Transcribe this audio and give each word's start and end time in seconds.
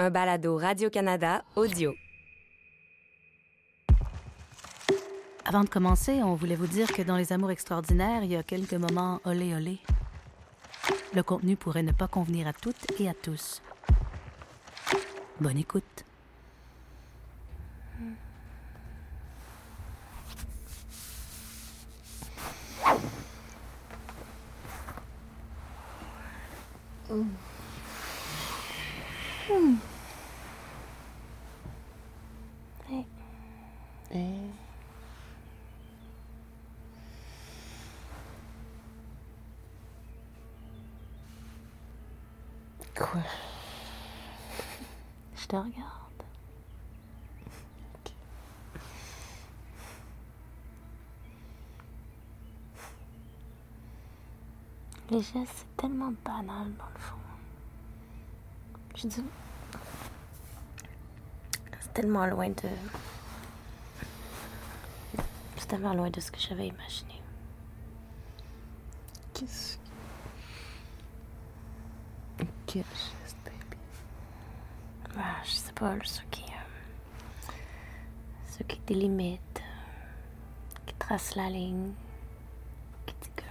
un 0.00 0.08
balado 0.08 0.56
Radio-Canada 0.56 1.44
audio. 1.56 1.94
Avant 5.44 5.62
de 5.62 5.68
commencer, 5.68 6.22
on 6.22 6.34
voulait 6.34 6.56
vous 6.56 6.66
dire 6.66 6.90
que 6.90 7.02
dans 7.02 7.16
Les 7.16 7.34
Amours 7.34 7.50
extraordinaires, 7.50 8.24
il 8.24 8.30
y 8.30 8.36
a 8.36 8.42
quelques 8.42 8.72
moments 8.72 9.20
olé 9.26 9.54
olé. 9.54 9.78
Le 11.14 11.22
contenu 11.22 11.54
pourrait 11.54 11.82
ne 11.82 11.92
pas 11.92 12.08
convenir 12.08 12.46
à 12.46 12.54
toutes 12.54 12.98
et 12.98 13.10
à 13.10 13.14
tous. 13.14 13.60
Bonne 15.38 15.58
écoute. 15.58 16.04
Quoi? 27.06 27.49
Les 55.10 55.20
gestes, 55.22 55.52
c'est 55.56 55.76
tellement 55.76 56.12
banal 56.24 56.72
dans 56.78 56.88
le 56.94 57.00
fond. 57.00 57.16
Je 58.94 59.08
dis. 59.08 59.24
C'est 61.80 61.92
tellement 61.94 62.26
loin 62.26 62.48
de. 62.48 62.68
C'est 65.56 65.66
tellement 65.66 65.94
loin 65.94 66.10
de 66.10 66.20
ce 66.20 66.30
que 66.30 66.38
j'avais 66.38 66.68
imaginé. 66.68 67.20
Qu'est-ce 69.34 69.76
que... 69.76 69.80
Quel 72.66 72.84
geste, 72.84 73.36
baby? 73.44 73.76
Ah, 75.18 75.36
je 75.44 75.50
sais 75.50 75.72
pas, 75.72 75.94
ceux 76.04 76.22
qui. 76.30 76.42
euh, 76.44 77.52
ceux 78.46 78.64
qui 78.64 78.78
délimitent, 78.86 79.40
euh, 79.60 80.78
qui 80.86 80.94
tracent 80.94 81.34
la 81.34 81.48
ligne, 81.50 81.92
qui 83.06 83.14
disent 83.20 83.32
que. 83.36 83.44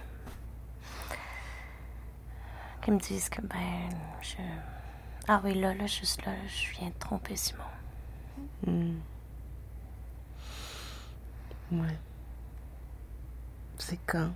Qui 2.90 2.94
me 2.94 2.98
disent 2.98 3.28
que, 3.28 3.40
ben, 3.42 3.88
je. 4.20 4.36
Ah 5.28 5.40
oui, 5.44 5.54
là, 5.54 5.74
là, 5.74 5.86
juste 5.86 6.24
là, 6.26 6.32
je 6.48 6.72
viens 6.78 6.88
de 6.88 6.98
tromper 6.98 7.36
Simon. 7.36 7.62
Hmm. 8.66 8.98
Ouais. 11.70 11.98
C'est 13.78 14.00
quand 14.06 14.32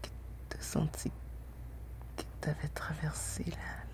que 0.00 0.08
t'as 0.48 0.60
senti 0.60 1.10
que 2.16 2.22
t'avais 2.40 2.68
traversé 2.68 3.44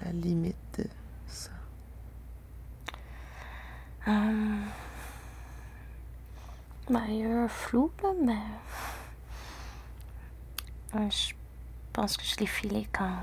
la, 0.00 0.06
la 0.06 0.12
limite 0.12 0.56
de 0.78 0.86
ça? 1.26 1.50
Hum. 4.06 4.66
Ben, 6.90 7.04
il 7.08 7.16
y 7.16 7.24
a 7.24 7.44
un 7.44 7.48
flou, 7.48 7.90
là, 8.02 8.10
mais. 8.22 8.36
Je 11.10 11.32
pense 11.92 12.16
que 12.16 12.24
je 12.24 12.36
l'ai 12.36 12.46
filé 12.46 12.86
quand. 12.92 13.18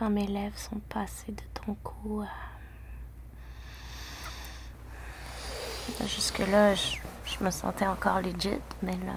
Quand 0.00 0.08
mes 0.08 0.26
lèvres 0.26 0.58
sont 0.58 0.80
passées 0.88 1.32
de 1.32 1.42
ton 1.52 1.74
cou 1.74 2.22
à. 2.22 2.28
Jusque-là, 6.06 6.74
je, 6.74 6.96
je 7.26 7.44
me 7.44 7.50
sentais 7.50 7.86
encore 7.86 8.22
legit, 8.22 8.62
mais 8.80 8.96
là. 8.96 9.12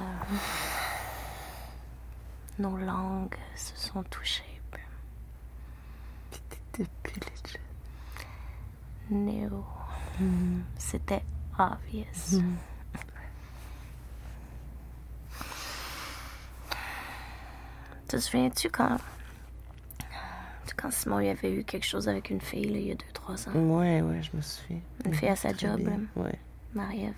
Nos 2.59 2.75
langues 2.75 3.37
se 3.55 3.77
sont 3.77 4.03
touchées. 4.03 4.43
T'étais 6.29 6.89
plus 7.01 7.21
legit. 7.21 7.59
No. 9.09 9.65
C'était 10.77 11.23
obvious. 11.57 12.41
Te 18.09 18.17
souviens-tu 18.17 18.69
quand. 18.69 18.97
Quand 20.77 20.91
Simon 20.91 21.19
il 21.19 21.29
avait 21.29 21.53
eu 21.53 21.63
quelque 21.63 21.85
chose 21.85 22.07
avec 22.07 22.29
une 22.29 22.41
fille, 22.41 22.65
là, 22.69 22.77
il 22.79 22.87
y 22.87 22.91
a 22.91 22.95
2-3 22.95 23.49
ans? 23.49 23.77
Ouais, 23.79 24.01
ouais, 24.01 24.21
je 24.23 24.35
me 24.35 24.41
souviens. 24.41 24.79
Une 25.05 25.13
fille 25.13 25.27
à 25.29 25.35
sa 25.35 25.53
Très 25.53 25.67
job, 25.67 25.77
bien. 25.79 25.89
là. 26.15 26.23
Ouais. 26.23 26.39
Marie-Ève. 26.73 27.13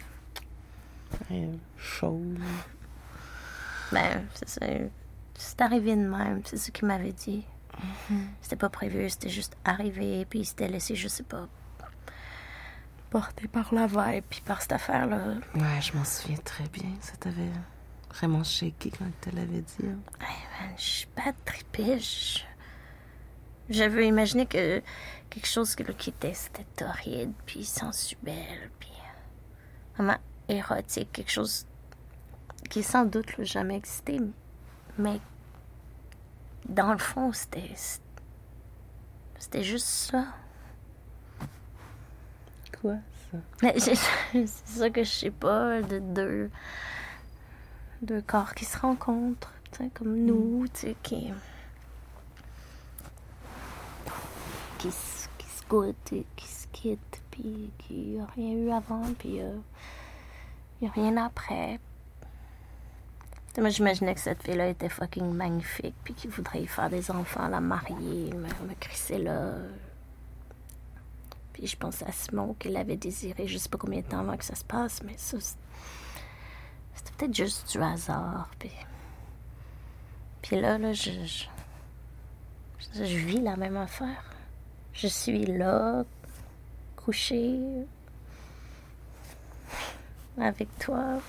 Ouais, 1.30 1.50
Chaude. 1.78 2.40
Ben, 3.92 4.26
c'est 4.34 4.50
ça. 4.50 4.66
C'est 5.36 5.62
arrivé 5.62 5.96
de 5.96 6.02
même, 6.08 6.42
c'est 6.46 6.58
ce 6.58 6.72
qu'il 6.72 6.88
m'avait 6.88 7.12
dit. 7.14 7.44
C'était 8.42 8.56
pas 8.56 8.70
prévu, 8.70 9.10
c'était 9.10 9.30
juste 9.30 9.56
arrivé, 9.66 10.26
puis 10.26 10.40
il 10.40 10.46
s'était 10.46 10.68
laissé, 10.70 10.96
je 10.96 11.08
sais 11.10 11.24
pas, 11.24 11.48
porter 13.10 13.48
par 13.48 13.74
la 13.74 13.86
vibe, 13.88 14.24
puis 14.30 14.42
par 14.46 14.62
cette 14.62 14.72
affaire-là. 14.74 15.36
Ouais, 15.56 15.82
je 15.82 15.94
m'en 15.96 16.04
souviens 16.06 16.38
très 16.38 16.68
bien. 16.70 16.90
Ça 17.02 17.14
t'avait 17.20 17.52
vraiment 18.10 18.44
shaké 18.44 18.92
quand 18.98 19.06
tu 19.22 19.30
te 19.30 19.36
l'avais 19.36 19.62
dit. 19.62 19.86
hein. 19.86 20.00
Hey, 20.22 20.36
man, 20.68 20.74
je 20.78 20.82
suis 20.84 21.08
pas 21.08 21.34
trippée. 21.44 22.00
J'avais 23.70 24.08
imaginé 24.08 24.46
que 24.46 24.81
quelque 25.30 25.48
chose 25.48 25.76
qui 25.76 26.09
était, 26.09 26.34
c'était 26.34 26.66
torride, 26.76 27.34
puis 27.46 27.64
sensuel, 27.64 28.70
puis 28.80 28.92
vraiment 29.96 30.18
érotique, 30.48 31.12
quelque 31.12 31.31
chose 31.31 31.66
qui 32.70 32.84
sans 32.84 33.06
doute 33.06 33.38
n'a 33.38 33.44
jamais 33.44 33.78
existé, 33.78 34.20
mais 34.98 35.20
dans 36.68 36.92
le 36.92 36.98
fond, 36.98 37.31
c'était 37.31 37.72
c'était 39.38 39.64
juste 39.64 39.88
ça. 39.88 40.26
Quoi, 42.82 42.96
ça? 43.32 43.74
C'est 43.80 44.47
ça 44.47 44.90
que 44.90 45.03
je 45.03 45.09
sais 45.09 45.32
pas, 45.32 45.82
de 45.82 46.00
deux, 46.00 46.50
deux 48.02 48.22
corps 48.22 48.56
qui 48.56 48.66
se 48.66 48.78
rencontrent, 48.78 49.53
comme 49.94 50.16
nous, 50.16 50.66
tu 50.74 50.80
sais, 50.80 50.96
qui, 51.03 51.32
qui, 54.85 54.91
se- 54.91 55.28
qui 55.38 55.46
goûtent, 55.69 56.13
et 56.13 56.25
qui 56.35 56.47
se 56.47 56.68
quittent, 56.68 57.22
puis 57.31 57.72
qui 57.79 57.94
n'y 57.94 58.19
a 58.19 58.25
rien 58.35 58.51
eu 58.53 58.72
avant, 58.72 59.03
puis 59.18 59.38
il 59.40 59.62
n'y 60.81 60.88
a 60.88 60.91
rien 60.91 61.18
après. 61.18 61.79
Moi, 63.57 63.69
j'imaginais 63.69 64.13
que 64.13 64.19
cette 64.19 64.44
fille-là 64.44 64.68
était 64.68 64.90
fucking 64.90 65.31
magnifique, 65.31 65.96
puis 66.03 66.13
qu'il 66.13 66.29
voudrait 66.29 66.62
y 66.62 66.68
faire 66.68 66.90
des 66.90 67.09
enfants, 67.09 67.47
la 67.47 67.62
marier, 67.62 68.31
me, 68.34 68.68
me 68.68 68.73
crisser 68.79 69.18
là. 69.18 69.53
Puis 71.53 71.66
je 71.67 71.78
pensais 71.78 72.06
à 72.06 72.12
Simon 72.12 72.53
qu'il 72.59 72.73
l'avait 72.73 72.97
désiré, 72.97 73.47
je 73.47 73.57
sais 73.57 73.69
pas 73.69 73.78
combien 73.78 74.02
de 74.02 74.06
temps 74.06 74.19
avant 74.19 74.35
que 74.35 74.44
ça 74.44 74.56
se 74.56 74.63
passe, 74.66 75.02
mais 75.03 75.13
ça, 75.17 75.38
c'était 75.40 77.12
peut-être 77.17 77.34
juste 77.34 77.72
du 77.72 77.81
hasard. 77.81 78.50
Puis, 78.59 78.72
puis 80.41 80.59
là, 80.59 80.78
là, 80.78 80.91
je- 80.91 81.46
je 82.94 83.03
vis 83.03 83.40
la 83.40 83.56
même 83.56 83.78
affaire. 83.78 84.22
Je 84.96 85.08
suis 85.08 85.46
là, 85.46 86.06
couchée, 86.96 87.60
avec 90.38 90.70
toi. 90.80 91.20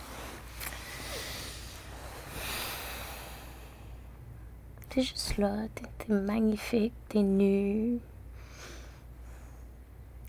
T'es 4.88 5.03
juste 5.03 5.37
là, 5.37 5.66
t'es 5.75 5.82
t'es 5.99 6.12
magnifique, 6.15 6.94
t'es 7.09 7.22
nue. 7.22 7.99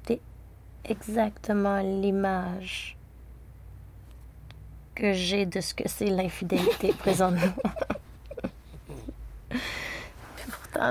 T'es 0.04 0.19
exactement 0.83 1.80
l'image 1.81 2.98
que 4.95 5.13
j'ai 5.13 5.45
de 5.45 5.62
ce 5.62 5.75
que 5.75 5.88
c'est 5.88 6.10
l'infidélité 6.10 6.92
présentement. 6.98 7.54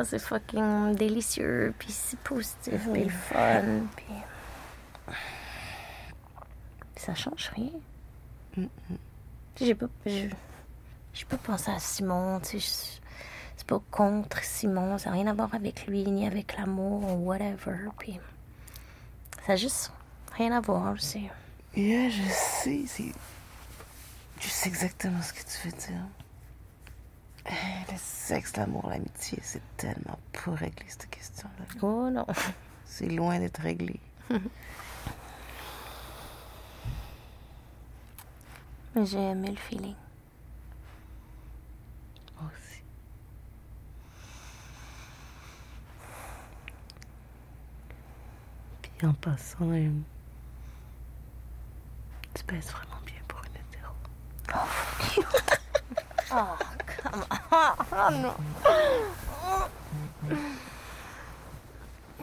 C'est 0.04 0.18
fucking 0.18 0.94
délicieux, 0.94 1.74
puis 1.78 1.92
c'est 1.92 2.18
positif, 2.20 2.88
puis 2.92 3.04
le 3.04 3.10
fun, 3.10 3.86
puis... 3.96 4.06
Ça 6.96 7.14
change 7.14 7.50
rien. 7.54 8.66
J'ai 9.60 9.74
pas... 9.74 9.86
J'ai 10.04 11.24
pas 11.28 11.38
pensé 11.38 11.70
à 11.70 11.78
Simon, 11.78 12.40
tu 12.40 12.60
sais... 12.60 13.00
C'est 13.56 13.66
pas 13.66 13.80
contre 13.90 14.42
Simon, 14.44 14.98
ça 14.98 15.10
n'a 15.10 15.16
rien 15.16 15.26
à 15.28 15.32
voir 15.32 15.54
avec 15.54 15.86
lui, 15.86 16.04
ni 16.04 16.26
avec 16.26 16.56
l'amour, 16.56 17.02
ou 17.04 17.26
whatever, 17.26 17.88
puis... 17.98 18.20
Ça 19.46 19.52
a 19.52 19.56
juste 19.56 19.92
rien 20.32 20.52
à 20.52 20.60
voir, 20.60 20.94
c'est... 20.98 21.30
Yeah, 21.74 22.08
je 22.10 22.22
sais, 22.30 22.82
c'est... 22.86 23.12
Je 24.40 24.48
sais 24.48 24.68
exactement 24.68 25.22
ce 25.22 25.32
que 25.32 25.40
tu 25.40 25.68
veux 25.68 25.76
dire. 25.76 26.02
Eh, 27.48 27.52
Le 27.92 27.96
sexe, 27.98 28.56
l'amour, 28.56 28.88
l'amitié, 28.88 29.38
c'est 29.42 29.62
tellement 29.76 30.18
pas 30.32 30.52
réglé, 30.52 30.84
cette 30.88 31.08
question-là. 31.10 31.64
Oh 31.82 32.10
non. 32.10 32.26
C'est 32.84 33.08
loin 33.08 33.38
d'être 33.38 33.60
réglé. 33.60 34.00
Mais 38.94 39.04
j'ai 39.04 39.18
aimé 39.20 39.50
le 39.50 39.56
feeling. 39.56 39.94
Moi 42.40 42.50
aussi. 42.50 42.82
Puis 48.82 49.06
en 49.06 49.12
passant, 49.14 49.70
euh, 49.70 49.90
tu 52.34 52.44
pèses 52.44 52.70
vraiment 52.70 53.00
bien 53.04 53.20
pour 53.28 53.42
une 53.44 53.56
hétéro. 53.60 53.92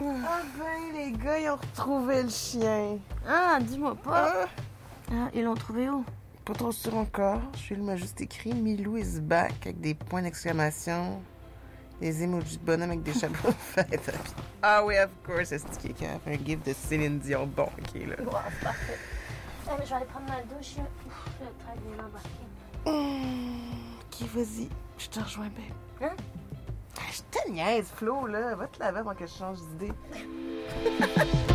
Ah 0.01 0.41
ben, 0.57 0.93
les 0.95 1.11
gars, 1.11 1.39
ils 1.39 1.49
ont 1.49 1.55
retrouvé 1.55 2.23
le 2.23 2.29
chien. 2.29 2.97
Ah, 3.27 3.59
dis-moi 3.61 3.95
pas. 3.95 4.33
Ah, 4.43 4.47
Ah, 5.11 5.29
ils 5.33 5.43
l'ont 5.43 5.55
trouvé 5.55 5.89
où? 5.89 6.03
Pas 6.45 6.53
trop 6.53 6.71
sûr 6.71 6.95
encore. 6.97 7.39
Je 7.69 7.75
m'a 7.75 7.95
juste 7.95 8.19
écrit 8.19 8.53
Milou 8.53 8.97
is 8.97 9.19
back 9.21 9.53
avec 9.63 9.79
des 9.79 9.93
points 9.93 10.21
d'exclamation. 10.23 11.21
Des 12.01 12.23
emojis 12.23 12.57
de 12.57 12.65
bonhomme 12.65 12.89
avec 12.89 13.03
des 13.03 13.13
chapeaux 13.13 13.49
de 13.49 13.53
fête. 13.53 14.13
Ah 14.65 14.81
oui, 14.85 14.95
of 14.97 15.09
course, 15.25 15.49
c'est 15.49 15.59
ce 15.59 15.77
qui 15.77 15.87
est 15.89 15.93
quand 15.93 16.21
un 16.25 16.33
gift 16.37 16.65
de 16.65 16.73
Céline 16.73 17.19
Dion? 17.19 17.45
Bon, 17.47 17.63
ok, 17.63 18.01
là. 18.07 18.15
parfait. 18.63 18.97
Ah, 19.69 19.71
mais 19.77 19.83
je 19.85 19.89
vais 19.89 19.95
aller 19.97 20.05
prendre 20.05 20.25
ma 20.29 20.41
douche. 20.43 20.75
Le 20.77 21.47
train 21.59 21.73
vient 21.85 21.97
d'embarquer. 22.01 22.47
Ok, 24.21 24.27
vas-y? 24.35 24.69
Je 24.97 25.07
te 25.09 25.19
rejoins, 25.19 25.49
babe. 25.49 26.01
Hein? 26.01 26.15
Ah, 26.97 27.01
Je 27.11 27.21
te 27.31 27.49
niaise, 27.49 27.87
Flo, 27.95 28.27
là. 28.27 28.55
Va 28.55 28.67
te 28.67 28.79
laver 28.79 28.99
avant 28.99 29.15
que 29.15 29.25
je 29.25 29.33
change 29.33 29.59
d'idée. 29.71 29.93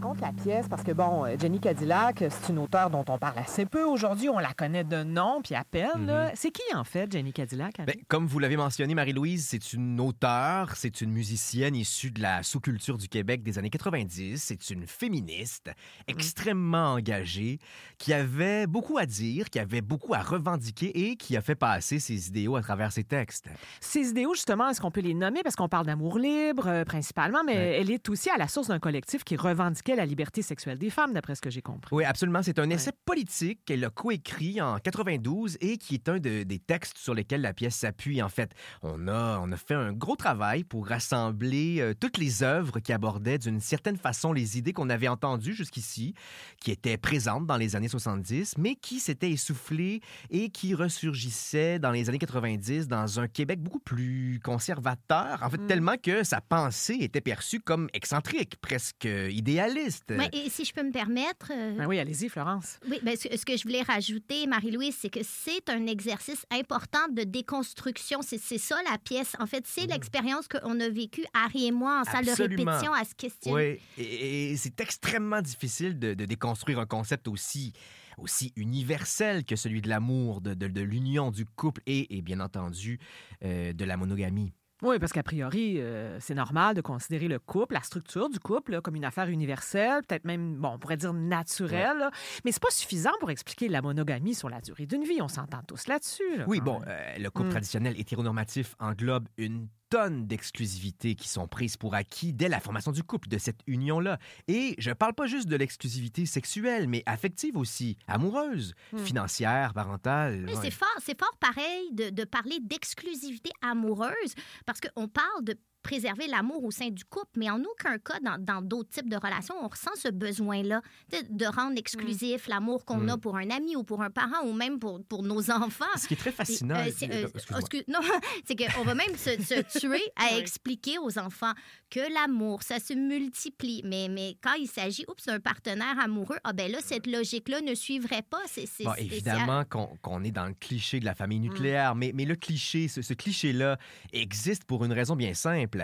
raconte 0.00 0.20
la 0.20 0.32
pièce? 0.32 0.66
Parce 0.68 0.82
que, 0.82 0.92
bon, 0.92 1.24
euh, 1.26 1.36
Jenny 1.38 1.60
Cadillac, 1.60 2.24
c'est 2.28 2.52
une 2.52 2.58
auteure 2.58 2.90
dont 2.90 3.04
on 3.08 3.18
parle 3.18 3.38
assez 3.38 3.66
peu 3.66 3.82
aujourd'hui. 3.84 4.28
On 4.28 4.38
la 4.38 4.52
connaît 4.54 4.84
de 4.84 5.02
nom, 5.02 5.40
puis 5.42 5.54
à 5.54 5.64
peine. 5.64 6.06
là. 6.06 6.30
C'est 6.34 6.50
qui, 6.50 6.62
en 6.74 6.84
fait, 6.84 7.10
Jenny 7.12 7.32
Cadillac? 7.32 7.74
Ben, 7.84 7.94
comme 8.08 8.26
vous 8.26 8.38
l'avez 8.38 8.56
mentionné, 8.56 8.94
Marie-Louise, 8.94 9.46
c'est 9.46 9.72
une 9.72 10.00
auteure, 10.00 10.74
c'est 10.76 11.00
une 11.00 11.10
musicienne 11.10 11.74
issue 11.74 12.10
de 12.10 12.22
la 12.22 12.42
sous-culture 12.42 12.96
du 12.98 13.08
Québec 13.08 13.42
des 13.42 13.58
années 13.58 13.70
90. 13.70 14.42
C'est 14.42 14.70
une 14.70 14.86
féministe 14.86 15.70
extrêmement 16.08 16.92
engagée 16.94 17.58
qui 17.98 18.12
avait 18.12 18.66
beaucoup 18.66 18.98
à 18.98 19.06
dire, 19.06 19.50
qui 19.50 19.58
avait 19.58 19.80
beaucoup 19.82 20.14
à 20.14 20.20
revendiquer 20.22 21.10
et 21.10 21.16
qui 21.16 21.36
a 21.36 21.42
fait 21.42 21.54
passer 21.54 21.98
ses 21.98 22.28
idéaux 22.28 22.56
à 22.56 22.62
travers 22.62 22.92
ses 22.92 23.04
textes. 23.04 23.48
Ces 23.80 24.08
idéaux, 24.10 24.34
justement, 24.34 24.68
est-ce 24.70 24.80
qu'on 24.80 24.90
peut 24.90 25.00
les 25.00 25.14
nommer? 25.14 25.42
Parce 25.42 25.56
qu'on 25.56 25.68
parle 25.68 25.86
d'amour 25.86 26.18
libre, 26.18 26.66
euh, 26.68 26.84
principalement, 26.84 27.40
mais 27.44 27.50
Ouais. 27.50 27.78
elle 27.80 27.90
est 27.90 28.08
aussi 28.08 28.30
à 28.30 28.38
la 28.38 28.48
source 28.48 28.68
d'un 28.68 28.78
collectif 28.78 29.24
qui 29.24 29.36
revendiquait 29.36 29.89
la 29.96 30.06
liberté 30.06 30.42
sexuelle 30.42 30.78
des 30.78 30.90
femmes, 30.90 31.12
d'après 31.12 31.34
ce 31.34 31.40
que 31.40 31.50
j'ai 31.50 31.62
compris. 31.62 31.94
Oui, 31.94 32.04
absolument. 32.04 32.42
C'est 32.42 32.58
un 32.58 32.68
essai 32.70 32.92
politique 33.04 33.60
qu'elle 33.64 33.84
a 33.84 33.90
coécrit 33.90 34.60
en 34.60 34.78
92 34.78 35.56
et 35.60 35.76
qui 35.78 35.94
est 35.94 36.08
un 36.08 36.18
de- 36.18 36.42
des 36.42 36.58
textes 36.58 36.98
sur 36.98 37.14
lesquels 37.14 37.40
la 37.40 37.52
pièce 37.52 37.76
s'appuie. 37.76 38.22
En 38.22 38.28
fait, 38.28 38.52
on 38.82 39.08
a, 39.08 39.38
on 39.42 39.50
a 39.52 39.56
fait 39.56 39.74
un 39.74 39.92
gros 39.92 40.16
travail 40.16 40.64
pour 40.64 40.86
rassembler 40.88 41.80
euh, 41.80 41.94
toutes 41.98 42.18
les 42.18 42.42
œuvres 42.42 42.80
qui 42.80 42.92
abordaient 42.92 43.38
d'une 43.38 43.60
certaine 43.60 43.96
façon 43.96 44.32
les 44.32 44.58
idées 44.58 44.72
qu'on 44.72 44.90
avait 44.90 45.08
entendues 45.08 45.54
jusqu'ici, 45.54 46.14
qui 46.60 46.70
étaient 46.70 46.96
présentes 46.96 47.46
dans 47.46 47.56
les 47.56 47.76
années 47.76 47.88
70, 47.88 48.54
mais 48.58 48.74
qui 48.76 49.00
s'étaient 49.00 49.30
essoufflées 49.30 50.00
et 50.30 50.50
qui 50.50 50.74
ressurgissaient 50.74 51.78
dans 51.78 51.90
les 51.90 52.08
années 52.08 52.18
90 52.18 52.88
dans 52.88 53.20
un 53.20 53.28
Québec 53.28 53.60
beaucoup 53.60 53.80
plus 53.80 54.40
conservateur, 54.42 55.40
en 55.42 55.50
fait, 55.50 55.66
tellement 55.66 55.96
que 56.02 56.22
sa 56.24 56.40
pensée 56.40 56.96
était 57.00 57.20
perçue 57.20 57.60
comme 57.60 57.88
excentrique, 57.92 58.56
presque 58.60 59.08
idéaliste. 59.30 59.79
Ouais, 60.18 60.28
et 60.32 60.50
si 60.50 60.64
je 60.64 60.72
peux 60.72 60.82
me 60.82 60.92
permettre, 60.92 61.50
euh, 61.54 61.76
Ben 61.76 61.86
oui, 61.86 61.98
allez-y, 61.98 62.28
Florence. 62.28 62.78
oui, 62.88 62.98
ben, 63.02 63.16
ce, 63.16 63.28
ce 63.36 63.44
que 63.44 63.56
je 63.56 63.62
voulais 63.62 63.82
rajouter, 63.82 64.46
Marie-Louise, 64.46 64.96
c'est 65.00 65.10
que 65.10 65.20
c'est 65.22 65.68
un 65.70 65.86
exercice 65.86 66.44
important 66.50 67.08
de 67.10 67.22
déconstruction. 67.24 68.20
C'est 68.22 68.38
c'est 68.38 68.58
ça 68.58 68.76
la 68.90 68.98
pièce. 68.98 69.34
En 69.38 69.46
fait, 69.46 69.64
c'est 69.66 69.86
l'expérience 69.86 70.48
qu'on 70.48 70.80
a 70.80 70.88
vécue, 70.88 71.24
Harry 71.34 71.66
et 71.66 71.72
moi, 71.72 72.00
en 72.00 72.04
salle 72.10 72.24
de 72.24 72.30
répétition, 72.30 72.92
à 72.92 73.04
se 73.04 73.14
questionner. 73.14 73.78
Oui, 73.96 74.02
et, 74.02 74.52
et 74.52 74.56
c'est 74.56 74.80
extrêmement 74.80 75.42
difficile 75.42 75.98
de, 75.98 76.14
de 76.14 76.24
déconstruire 76.24 76.78
un 76.78 76.86
concept 76.86 77.28
aussi, 77.28 77.72
aussi 78.18 78.52
universel 78.56 79.44
que 79.44 79.56
celui 79.56 79.80
de 79.82 79.88
l'amour, 79.88 80.40
de, 80.40 80.54
de- 80.54 80.68
de 80.68 80.80
l'union 80.80 81.30
du 81.30 81.44
couple 81.46 81.82
et, 81.86 82.16
et 82.16 82.22
bien 82.22 82.40
entendu, 82.40 82.98
euh, 83.44 83.72
de 83.72 83.84
la 83.84 83.96
monogamie. 83.96 84.52
Oui, 84.82 84.98
parce 84.98 85.12
qu'a 85.12 85.22
priori, 85.22 85.76
euh, 85.78 86.18
c'est 86.20 86.34
normal 86.34 86.74
de 86.74 86.80
considérer 86.80 87.28
le 87.28 87.38
couple, 87.38 87.74
la 87.74 87.82
structure 87.82 88.28
du 88.28 88.38
couple, 88.40 88.72
là, 88.72 88.80
comme 88.80 88.96
une 88.96 89.04
affaire 89.04 89.28
universelle, 89.28 90.02
peut-être 90.06 90.24
même, 90.24 90.56
bon, 90.56 90.70
on 90.74 90.78
pourrait 90.78 90.96
dire 90.96 91.12
naturelle, 91.12 91.98
là. 91.98 92.10
mais 92.44 92.52
c'est 92.52 92.62
pas 92.62 92.70
suffisant 92.70 93.10
pour 93.20 93.30
expliquer 93.30 93.68
la 93.68 93.82
monogamie 93.82 94.34
sur 94.34 94.48
la 94.48 94.60
durée 94.60 94.86
d'une 94.86 95.04
vie. 95.04 95.20
On 95.20 95.28
s'entend 95.28 95.62
tous 95.66 95.86
là-dessus. 95.86 96.36
là, 96.38 96.44
Oui, 96.46 96.60
bon, 96.60 96.80
euh, 96.86 97.18
le 97.18 97.28
couple 97.30 97.48
Mm. 97.48 97.52
traditionnel 97.52 98.00
hétéronormatif 98.00 98.74
englobe 98.78 99.28
une 99.36 99.68
tonne 99.90 100.26
d'exclusivités 100.26 101.16
qui 101.16 101.28
sont 101.28 101.48
prises 101.48 101.76
pour 101.76 101.94
acquis 101.94 102.32
dès 102.32 102.48
la 102.48 102.60
formation 102.60 102.92
du 102.92 103.02
couple, 103.02 103.28
de 103.28 103.38
cette 103.38 103.60
union-là. 103.66 104.18
Et 104.48 104.74
je 104.78 104.92
parle 104.92 105.14
pas 105.14 105.26
juste 105.26 105.48
de 105.48 105.56
l'exclusivité 105.56 106.26
sexuelle, 106.26 106.88
mais 106.88 107.02
affective 107.06 107.56
aussi, 107.56 107.98
amoureuse, 108.06 108.74
financière, 108.96 109.74
parentale. 109.74 110.46
Ouais. 110.46 110.54
c'est 110.62 110.70
fort, 110.70 110.88
c'est 111.04 111.18
fort 111.18 111.36
pareil 111.40 111.92
de, 111.92 112.10
de 112.10 112.24
parler 112.24 112.58
d'exclusivité 112.60 113.50
amoureuse 113.62 114.34
parce 114.64 114.80
qu'on 114.80 115.08
parle 115.08 115.44
de 115.44 115.56
préserver 115.82 116.26
l'amour 116.26 116.64
au 116.64 116.70
sein 116.70 116.88
du 116.90 117.04
couple, 117.04 117.30
mais 117.36 117.50
en 117.50 117.60
aucun 117.62 117.98
cas, 117.98 118.18
dans 118.20 118.36
dans 118.38 118.62
d'autres 118.62 118.90
types 118.90 119.08
de 119.08 119.16
relations, 119.16 119.54
on 119.62 119.68
ressent 119.68 119.90
ce 119.96 120.08
besoin-là 120.08 120.82
de 121.30 121.46
rendre 121.46 121.78
exclusif 121.78 122.46
l'amour 122.48 122.84
qu'on 122.84 123.06
a 123.08 123.16
pour 123.18 123.36
un 123.36 123.50
ami 123.50 123.76
ou 123.76 123.82
pour 123.84 124.02
un 124.02 124.10
parent 124.10 124.44
ou 124.46 124.52
même 124.52 124.78
pour, 124.78 125.02
pour 125.04 125.22
nos 125.22 125.50
enfants. 125.50 125.84
Ce 125.96 126.06
qui 126.06 126.14
est 126.14 126.16
très 126.18 126.32
fascinant. 126.32 126.76
Euh, 126.76 126.90
c'est- 126.96 127.10
euh, 127.10 127.24
euh, 127.24 127.28
excuse-moi. 127.34 127.60
excuse- 127.60 127.84
non, 127.88 128.00
c'est 128.44 128.56
qu'on 128.56 128.84
va 128.84 128.94
même 128.94 129.16
se, 129.16 129.30
se 129.42 129.78
tuer 129.78 130.02
à 130.16 130.36
expliquer 130.38 130.98
aux 130.98 131.18
enfants 131.18 131.52
que 131.90 132.00
l'amour, 132.14 132.62
ça 132.62 132.78
se 132.78 132.92
multiplie. 132.94 133.82
Mais, 133.84 134.08
mais 134.10 134.36
quand 134.42 134.54
il 134.54 134.68
s'agit 134.68 135.04
oups, 135.08 135.24
d'un 135.26 135.40
partenaire 135.40 135.98
amoureux, 135.98 136.36
ah 136.44 136.52
ben 136.52 136.70
là, 136.70 136.78
cette 136.82 137.06
logique-là 137.06 137.60
ne 137.60 137.74
suivrait 137.74 138.22
pas. 138.22 138.40
C'est 138.46 138.66
Bon, 138.84 138.94
évidemment 138.94 139.64
qu'on 139.64 139.86
qu'on 140.02 140.22
est 140.24 140.30
dans 140.30 140.46
le 140.46 140.54
cliché 140.54 141.00
de 141.00 141.04
la 141.04 141.14
famille 141.14 141.40
nucléaire, 141.40 141.94
mais, 141.94 142.12
mais 142.14 142.24
le 142.24 142.36
cliché, 142.36 142.88
ce, 142.88 143.02
ce 143.02 143.14
cliché-là 143.14 143.78
existe 144.12 144.64
pour 144.64 144.84
une 144.84 144.92
raison 144.92 145.16
bien 145.16 145.34
simple. 145.34 145.79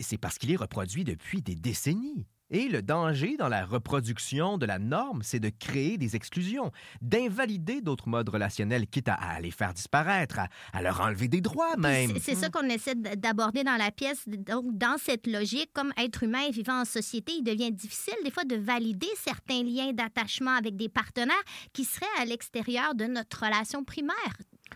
C'est 0.00 0.18
parce 0.18 0.38
qu'il 0.38 0.50
est 0.50 0.56
reproduit 0.56 1.04
depuis 1.04 1.42
des 1.42 1.54
décennies. 1.54 2.26
Et 2.50 2.68
le 2.68 2.80
danger 2.80 3.36
dans 3.36 3.48
la 3.48 3.66
reproduction 3.66 4.56
de 4.56 4.64
la 4.64 4.78
norme, 4.78 5.20
c'est 5.22 5.38
de 5.38 5.50
créer 5.50 5.98
des 5.98 6.16
exclusions, 6.16 6.72
d'invalider 7.02 7.82
d'autres 7.82 8.08
modes 8.08 8.30
relationnels, 8.30 8.86
quitte 8.86 9.08
à, 9.08 9.14
à 9.16 9.38
les 9.38 9.50
faire 9.50 9.74
disparaître, 9.74 10.38
à, 10.38 10.48
à 10.72 10.80
leur 10.80 10.98
enlever 11.02 11.28
des 11.28 11.42
droits 11.42 11.76
même. 11.76 12.18
C'est 12.18 12.34
ça 12.34 12.48
qu'on 12.48 12.66
essaie 12.70 12.94
d'aborder 12.94 13.64
dans 13.64 13.76
la 13.76 13.90
pièce. 13.90 14.24
Donc, 14.26 14.64
dans 14.78 14.96
cette 14.98 15.26
logique, 15.26 15.70
comme 15.74 15.92
être 15.98 16.22
humain 16.22 16.40
et 16.48 16.50
vivant 16.50 16.80
en 16.80 16.84
société, 16.86 17.32
il 17.36 17.42
devient 17.42 17.70
difficile 17.70 18.16
des 18.24 18.30
fois 18.30 18.44
de 18.44 18.56
valider 18.56 19.08
certains 19.18 19.62
liens 19.62 19.92
d'attachement 19.92 20.54
avec 20.54 20.74
des 20.74 20.88
partenaires 20.88 21.36
qui 21.74 21.84
seraient 21.84 22.06
à 22.18 22.24
l'extérieur 22.24 22.94
de 22.94 23.04
notre 23.04 23.44
relation 23.44 23.84
primaire. 23.84 24.14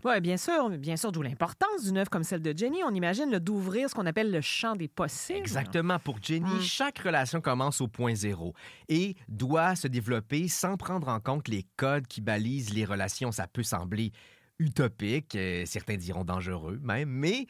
Oui, 0.05 0.21
bien 0.21 0.37
sûr, 0.37 0.69
bien 0.71 0.97
sûr, 0.97 1.13
d'où 1.13 1.23
l'importance 1.23 1.85
d'une 1.85 1.97
œuvre 1.99 2.11
comme 2.11 2.25
celle 2.25 2.43
de 2.43 2.57
Jenny. 2.57 2.79
On 2.85 2.93
imagine 2.95 3.39
d'ouvrir 3.39 3.89
ce 3.89 3.95
qu'on 3.95 4.07
appelle 4.07 4.31
le 4.33 4.41
champ 4.41 4.75
des 4.75 4.89
possibles. 4.89 5.39
Exactement. 5.39 5.99
Pour 6.01 6.19
Jenny, 6.21 6.55
Mm. 6.57 6.61
chaque 6.61 6.99
relation 6.99 7.41
commence 7.41 7.81
au 7.81 7.87
point 7.89 8.15
zéro 8.15 8.53
et 8.89 9.15
doit 9.29 9.77
se 9.77 9.87
développer 9.87 10.49
sans 10.49 10.77
prendre 10.77 11.09
en 11.09 11.21
compte 11.21 11.47
les 11.49 11.65
codes 11.77 12.07
qui 12.09 12.21
balisent 12.21 12.75
les 12.75 12.85
relations. 12.85 13.31
Ça 13.31 13.47
peut 13.47 13.63
sembler 13.63 14.11
utopique, 14.59 15.35
euh, 15.35 15.65
certains 15.67 15.97
diront 15.97 16.25
dangereux 16.25 16.79
même, 16.83 17.09
mais 17.09 17.47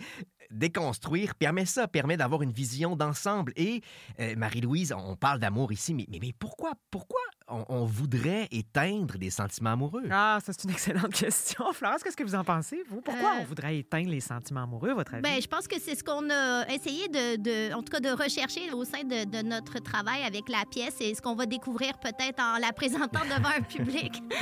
déconstruire 0.50 1.34
permet 1.34 1.64
ça, 1.64 1.88
permet 1.88 2.16
d'avoir 2.18 2.42
une 2.42 2.52
vision 2.52 2.94
d'ensemble. 2.94 3.52
Et 3.56 3.80
euh, 4.20 4.34
Marie-Louise, 4.36 4.92
on 4.96 5.16
parle 5.16 5.38
d'amour 5.38 5.72
ici, 5.72 5.94
mais, 5.94 6.06
mais, 6.10 6.18
mais 6.20 6.32
pourquoi, 6.38 6.72
pourquoi 6.90 7.20
on, 7.48 7.64
on 7.70 7.84
voudrait 7.86 8.48
éteindre 8.50 9.16
des 9.16 9.30
sentiments 9.30 9.70
amoureux? 9.72 10.02
Ah, 10.10 10.38
ça, 10.44 10.52
c'est 10.52 10.64
une 10.64 10.70
excellente 10.74 11.12
question. 11.14 11.72
Florence, 11.72 12.02
qu'est-ce 12.02 12.16
que 12.16 12.22
vous 12.24 12.34
en 12.34 12.44
pensez, 12.44 12.82
vous? 12.88 13.00
Pourquoi 13.00 13.36
Euh, 13.36 13.38
on 13.40 13.44
voudrait 13.44 13.78
éteindre 13.78 14.10
les 14.10 14.20
sentiments 14.20 14.64
amoureux, 14.64 14.90
à 14.90 14.94
votre 14.94 15.14
avis? 15.14 15.22
Ben, 15.22 15.40
je 15.40 15.46
pense 15.46 15.66
que 15.66 15.80
c'est 15.80 15.94
ce 15.94 16.04
qu'on 16.04 16.28
a 16.28 16.66
essayé 16.68 17.08
de, 17.08 17.36
de- 17.36 17.74
en 17.74 17.82
tout 17.82 17.90
cas, 17.92 18.00
de 18.00 18.10
rechercher 18.10 18.70
au 18.72 18.84
sein 18.84 19.04
de, 19.04 19.24
de 19.24 19.42
notre 19.46 19.78
travail 19.78 20.22
avec 20.24 20.50
la 20.50 20.64
pièce 20.70 20.96
et 21.00 21.14
ce 21.14 21.22
qu'on 21.22 21.34
va 21.34 21.46
découvrir 21.46 21.98
peut-être 21.98 22.40
en 22.42 22.58
la 22.58 22.72
présentant 22.74 23.24
devant 23.24 23.48
un 23.56 23.62
public. 23.62 24.22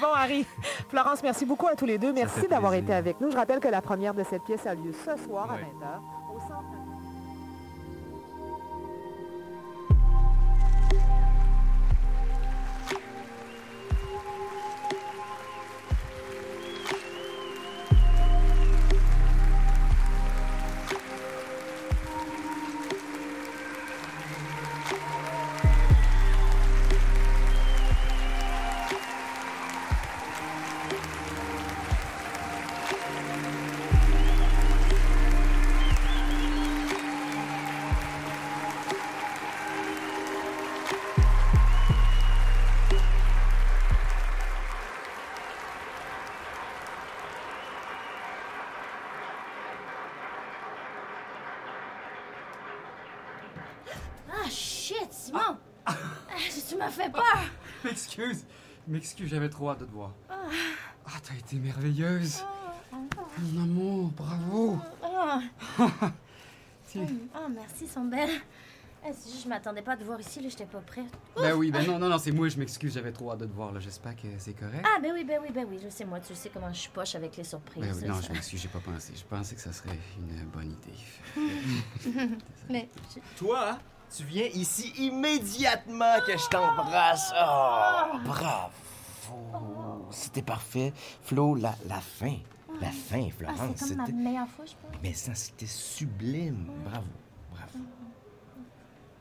Bon, 0.00 0.12
Harry, 0.12 0.44
Florence, 0.90 1.22
merci 1.22 1.44
beaucoup 1.46 1.66
à 1.74 1.76
tous 1.76 1.86
les 1.86 1.98
deux. 1.98 2.12
Merci 2.12 2.46
d'avoir 2.48 2.74
été 2.74 2.94
avec 2.94 3.20
nous. 3.20 3.30
Je 3.32 3.36
rappelle 3.36 3.58
que 3.60 3.68
la 3.68 3.82
première 3.82 4.14
de 4.14 4.22
cette 4.22 4.44
pièce 4.44 4.64
a 4.66 4.74
lieu 4.74 4.92
ce 4.92 5.16
soir 5.16 5.50
à 5.50 5.54
Ouais. 5.54 5.60
20h 5.62 6.36
au 6.36 6.40
Centre 6.40 6.83
M'excuse, 58.86 59.28
j'avais 59.28 59.48
trop 59.48 59.70
hâte 59.70 59.80
de 59.80 59.84
te 59.86 59.90
voir. 59.92 60.12
Ah, 60.30 61.10
t'as 61.22 61.34
été 61.34 61.56
merveilleuse. 61.56 62.42
Mon 62.92 63.62
amour, 63.62 64.10
bravo. 64.10 64.78
Ah, 65.02 65.40
ah, 65.78 67.48
merci, 67.50 67.84
ils 67.84 67.88
sont 67.88 68.04
belles. 68.04 68.40
Ah, 69.06 69.10
c'est 69.12 69.30
juste, 69.30 69.44
je 69.44 69.48
m'attendais 69.48 69.82
pas 69.82 69.92
à 69.92 69.96
te 69.98 70.04
voir 70.04 70.18
ici, 70.18 70.40
là, 70.40 70.48
j'étais 70.48 70.64
pas 70.64 70.80
prête. 70.80 71.04
Ben 71.36 71.52
oui, 71.54 71.70
ben 71.70 71.86
non, 71.86 71.98
non, 71.98 72.08
non, 72.08 72.18
c'est 72.18 72.32
moi, 72.32 72.48
je 72.48 72.56
m'excuse, 72.58 72.94
j'avais 72.94 73.12
trop 73.12 73.32
hâte 73.32 73.40
de 73.40 73.46
te 73.46 73.52
voir, 73.52 73.70
là. 73.72 73.80
J'espère 73.80 74.16
que 74.16 74.28
c'est 74.38 74.54
correct. 74.54 74.82
Ah, 74.84 74.98
ben 75.00 75.12
oui, 75.12 75.24
ben 75.24 75.40
oui, 75.42 75.48
ben 75.52 75.66
oui, 75.68 75.78
je 75.82 75.90
sais, 75.90 76.04
moi, 76.06 76.20
tu 76.20 76.34
sais 76.34 76.50
comment 76.52 76.72
je 76.72 76.78
suis 76.78 76.90
poche 76.90 77.14
avec 77.14 77.36
les 77.36 77.44
surprises. 77.44 77.82
Ben 77.82 77.94
oui, 77.94 78.08
non, 78.08 78.14
ça. 78.14 78.28
je 78.28 78.32
m'excuse, 78.32 78.62
j'ai 78.62 78.68
pas 78.68 78.80
pensé. 78.80 79.12
Je 79.14 79.24
pensais 79.24 79.54
que 79.54 79.60
ça 79.60 79.72
serait 79.72 79.98
une 80.18 80.44
bonne 80.46 80.72
idée. 80.72 82.16
Mais, 82.70 82.88
je- 83.14 83.20
Toi, 83.38 83.78
tu 84.16 84.24
viens 84.24 84.46
ici 84.54 84.92
immédiatement 84.98 86.20
que 86.26 86.36
je 86.36 86.48
t'embrasse. 86.48 87.32
Oh, 87.36 88.18
bravo. 88.24 88.70
C'était 90.10 90.42
parfait. 90.42 90.92
Flo, 91.22 91.54
la, 91.54 91.74
la 91.88 92.00
fin. 92.00 92.36
La 92.80 92.90
fin, 92.90 93.28
ah, 93.28 93.34
Florence. 93.38 93.76
c'est 93.76 93.96
comme 93.96 94.06
ma 94.06 94.30
meilleure 94.30 94.48
fois, 94.48 94.64
je 94.64 94.72
pense. 94.72 95.00
Mais 95.02 95.12
ça, 95.12 95.34
c'était 95.34 95.66
sublime. 95.66 96.70
Bravo. 96.84 97.06
Bravo. 97.52 97.84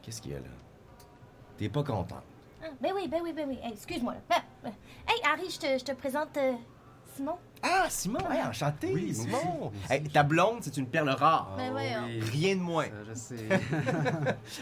Qu'est-ce 0.02 0.22
qu'il 0.22 0.32
y 0.32 0.36
a 0.36 0.40
là? 0.40 0.46
T'es 1.58 1.70
pas 1.70 1.84
contente? 1.84 2.24
Ah, 2.64 2.68
ben 2.82 2.92
oui, 2.96 3.08
ben 3.08 3.22
oui, 3.24 3.32
ben 3.32 3.48
oui. 3.48 3.60
Hey, 3.62 3.74
excuse-moi. 3.74 4.16
Ben, 4.30 4.42
ben. 4.64 4.74
Hey, 5.08 5.22
Harry, 5.24 5.50
je 5.50 5.60
te, 5.60 5.78
je 5.78 5.84
te 5.84 5.92
présente 5.92 6.36
euh, 6.38 6.54
Simon? 7.16 7.38
Ah, 7.62 7.86
Simon, 7.90 8.20
hey, 8.32 8.42
enchanté, 8.44 8.92
Oui, 8.94 9.06
moi 9.06 9.14
Simon. 9.14 9.38
aussi, 9.38 9.48
moi 9.60 9.68
aussi. 9.84 9.94
Hey, 9.94 10.04
ta 10.10 10.24
blonde, 10.24 10.58
c'est 10.62 10.76
une 10.78 10.88
perle 10.88 11.10
rare. 11.10 11.54
Ben 11.58 11.72
ouais, 11.74 11.94
oui. 12.06 12.20
Rien 12.22 12.56
de 12.56 12.62
moins. 12.62 12.86
Ça, 12.86 13.04
je 13.08 13.14
sais. 13.14 13.48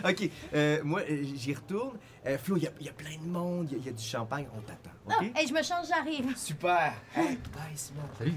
OK, 0.10 0.30
euh, 0.54 0.82
moi, 0.84 1.02
euh, 1.10 1.24
j'y 1.36 1.54
retourne. 1.54 1.98
Euh, 2.26 2.38
Flo, 2.38 2.58
il 2.58 2.64
y, 2.64 2.68
a- 2.68 2.72
il 2.80 2.86
y 2.86 2.90
a 2.90 2.94
plein 2.94 3.18
de 3.18 3.28
monde, 3.28 3.68
il 3.72 3.74
y 3.74 3.76
a- 3.76 3.80
il 3.80 3.86
y, 3.86 3.90
a 3.90 3.94
du 3.94 4.04
champagne, 4.04 4.48
on 4.56 4.62
t'attend, 4.62 4.92
Ah, 5.10 5.16
OK? 5.20 5.32
hey, 5.36 5.48
je 5.48 5.54
me 5.54 5.64
change, 5.64 5.88
j'arrive. 5.88 6.36
Super. 6.38 6.94
Hey, 7.16 7.38
bye, 7.54 7.76
Simon. 7.76 8.02
Salut. 8.18 8.34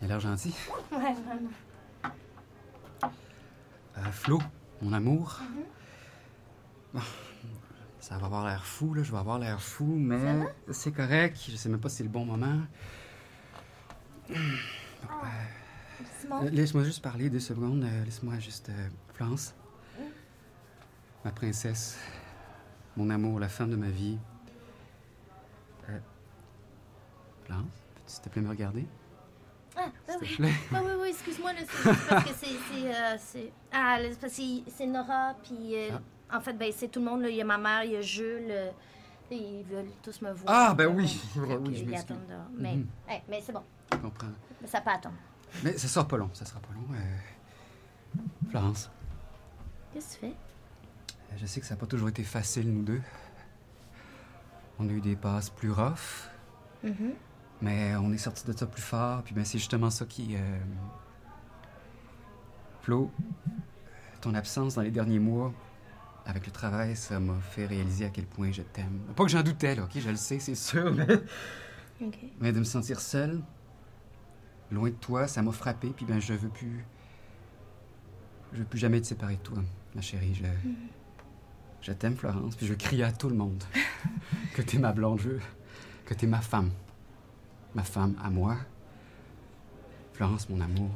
Il 0.00 0.04
a 0.06 0.08
l'air 0.08 0.20
gentil. 0.20 0.54
Ouais, 0.90 0.98
vraiment. 1.26 1.50
Euh, 3.98 4.10
Flo, 4.10 4.40
mon 4.80 4.92
amour. 4.94 5.38
Bon, 6.94 7.00
ça 8.02 8.18
va 8.18 8.26
avoir 8.26 8.44
l'air 8.46 8.64
fou, 8.64 8.94
là. 8.94 9.02
Je 9.04 9.12
vais 9.12 9.18
avoir 9.18 9.38
l'air 9.38 9.62
fou, 9.62 9.84
mais 9.86 10.44
c'est 10.72 10.90
correct. 10.92 11.38
Je 11.48 11.54
sais 11.56 11.68
même 11.68 11.80
pas 11.80 11.88
si 11.88 11.98
c'est 11.98 12.02
le 12.02 12.08
bon 12.08 12.24
moment. 12.24 12.58
Simon. 16.20 16.44
Euh, 16.44 16.50
Laisse-moi 16.50 16.82
juste 16.84 17.00
parler 17.02 17.30
deux 17.30 17.38
secondes. 17.40 17.84
Euh, 17.84 18.04
Laisse-moi 18.04 18.38
juste. 18.40 18.68
euh, 18.70 18.88
Florence. 19.14 19.54
Ma 21.24 21.30
princesse. 21.30 21.96
Mon 22.96 23.08
amour, 23.10 23.38
la 23.38 23.48
femme 23.48 23.70
de 23.70 23.76
ma 23.76 23.88
vie. 23.88 24.18
Euh, 25.88 25.98
Florence, 27.44 27.64
peux-tu 27.94 28.02
s'il 28.12 28.22
te 28.24 28.28
plaît 28.30 28.42
me 28.42 28.48
regarder? 28.48 28.86
Ah, 29.76 29.86
S'il 30.08 30.18
oui. 30.22 30.36
plaît. 30.36 30.52
Oui, 30.72 30.78
oui, 30.84 30.92
oui, 31.02 31.08
excuse-moi, 31.10 31.52
c'est 31.56 32.08
parce 32.08 32.24
que 32.24 32.30
c'est. 32.34 33.18
c'est, 33.18 33.52
ah, 33.72 33.98
c'est 34.76 34.86
Nora, 34.86 35.34
puis. 35.44 35.76
euh, 35.76 35.90
En 36.32 36.40
fait, 36.40 36.54
ben, 36.54 36.72
c'est 36.74 36.88
tout 36.88 37.00
le 37.00 37.06
monde, 37.06 37.22
là. 37.22 37.28
Il 37.28 37.36
y 37.36 37.40
a 37.40 37.44
ma 37.44 37.58
mère, 37.58 37.84
il 37.84 37.92
y 37.92 37.96
a 37.96 38.00
Jules. 38.00 38.46
euh, 38.50 38.70
ils 39.30 39.64
veulent 39.64 39.90
tous 40.02 40.20
me 40.22 40.30
voir. 40.32 40.44
Ah, 40.70 40.74
ben 40.74 40.86
oui, 40.88 41.04
oui, 41.36 41.48
je 41.74 41.80
ils 41.80 41.88
m'excuse. 41.88 41.94
attendent 42.00 42.26
dehors. 42.28 42.46
Mais, 42.54 42.76
Mhm. 42.76 42.86
hey, 43.08 43.22
mais 43.28 43.40
c'est 43.44 43.52
bon. 43.52 43.62
Je 43.92 43.96
comprends. 43.98 44.26
Ça 44.66 44.80
peut 44.82 44.90
attendre. 44.90 45.14
Mais 45.64 45.76
ça 45.78 45.88
sera 45.88 46.06
pas 46.06 46.16
long, 46.18 46.28
ça 46.34 46.44
sera 46.44 46.60
pas 46.60 46.72
long. 46.74 46.86
Euh, 46.94 48.18
Florence, 48.50 48.90
Qu'est-ce 49.92 50.16
que 50.16 50.26
tu 50.26 50.32
fais? 50.32 50.34
euh, 51.32 51.36
je 51.38 51.46
sais 51.46 51.60
que 51.60 51.66
ça 51.66 51.74
n'a 51.74 51.80
pas 51.80 51.86
toujours 51.86 52.08
été 52.10 52.22
facile, 52.24 52.70
nous 52.72 52.82
deux. 52.82 53.00
On 54.78 54.88
a 54.88 54.92
eu 54.92 55.00
des 55.00 55.16
passes 55.16 55.48
plus 55.50 55.70
rough, 55.70 56.28
Mhm. 56.82 57.12
mais 57.62 57.94
on 57.96 58.12
est 58.12 58.18
sortis 58.18 58.46
de 58.46 58.52
ça 58.56 58.66
plus 58.66 58.82
fort. 58.82 59.22
Puis 59.22 59.34
ben, 59.34 59.44
c'est 59.44 59.58
justement 59.58 59.88
ça 59.90 60.04
qui. 60.04 60.36
Euh... 60.36 60.58
Flo, 62.82 63.10
ton 64.20 64.34
absence 64.34 64.74
dans 64.74 64.82
les 64.82 64.90
derniers 64.90 65.18
mois, 65.20 65.52
avec 66.26 66.46
le 66.46 66.52
travail, 66.52 66.96
ça 66.96 67.18
m'a 67.18 67.38
fait 67.40 67.66
réaliser 67.66 68.04
à 68.04 68.10
quel 68.10 68.26
point 68.26 68.52
je 68.52 68.62
t'aime. 68.62 69.00
Pas 69.16 69.24
que 69.24 69.30
j'en 69.30 69.42
doutais, 69.42 69.74
là, 69.74 69.84
ok? 69.84 69.90
Je 69.94 70.10
le 70.10 70.16
sais, 70.16 70.38
c'est 70.38 70.54
sûr, 70.54 70.92
mais. 70.92 71.06
OK. 72.00 72.18
Mais 72.40 72.52
de 72.52 72.58
me 72.58 72.64
sentir 72.64 73.00
seul, 73.00 73.40
loin 74.70 74.90
de 74.90 74.94
toi, 74.94 75.28
ça 75.28 75.42
m'a 75.42 75.52
frappé, 75.52 75.88
puis 75.88 76.04
ben 76.04 76.20
je 76.20 76.32
veux 76.32 76.48
plus. 76.48 76.84
Je 78.52 78.58
veux 78.58 78.64
plus 78.64 78.78
jamais 78.78 79.00
te 79.00 79.06
séparer 79.06 79.36
de 79.36 79.40
toi, 79.42 79.58
ma 79.94 80.00
chérie. 80.00 80.34
Je. 80.34 80.44
Je 81.82 81.92
t'aime, 81.92 82.16
Florence, 82.16 82.54
puis 82.54 82.66
je 82.66 82.74
crie 82.74 83.02
à 83.02 83.10
tout 83.10 83.28
le 83.28 83.34
monde 83.34 83.62
que 84.54 84.62
t'es 84.62 84.78
ma 84.78 84.92
blonde, 84.92 85.20
je 85.20 85.30
veux 85.30 85.40
que 86.06 86.14
t'es 86.14 86.28
ma 86.28 86.40
femme. 86.40 86.70
Ma 87.74 87.82
femme 87.82 88.14
à 88.22 88.30
moi. 88.30 88.56
Florence, 90.12 90.48
mon 90.48 90.60
amour, 90.60 90.90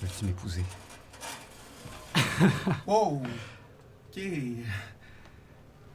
veux-tu 0.00 0.26
m'épouser? 0.26 0.64
Oh! 2.86 3.22
OK. 4.10 4.18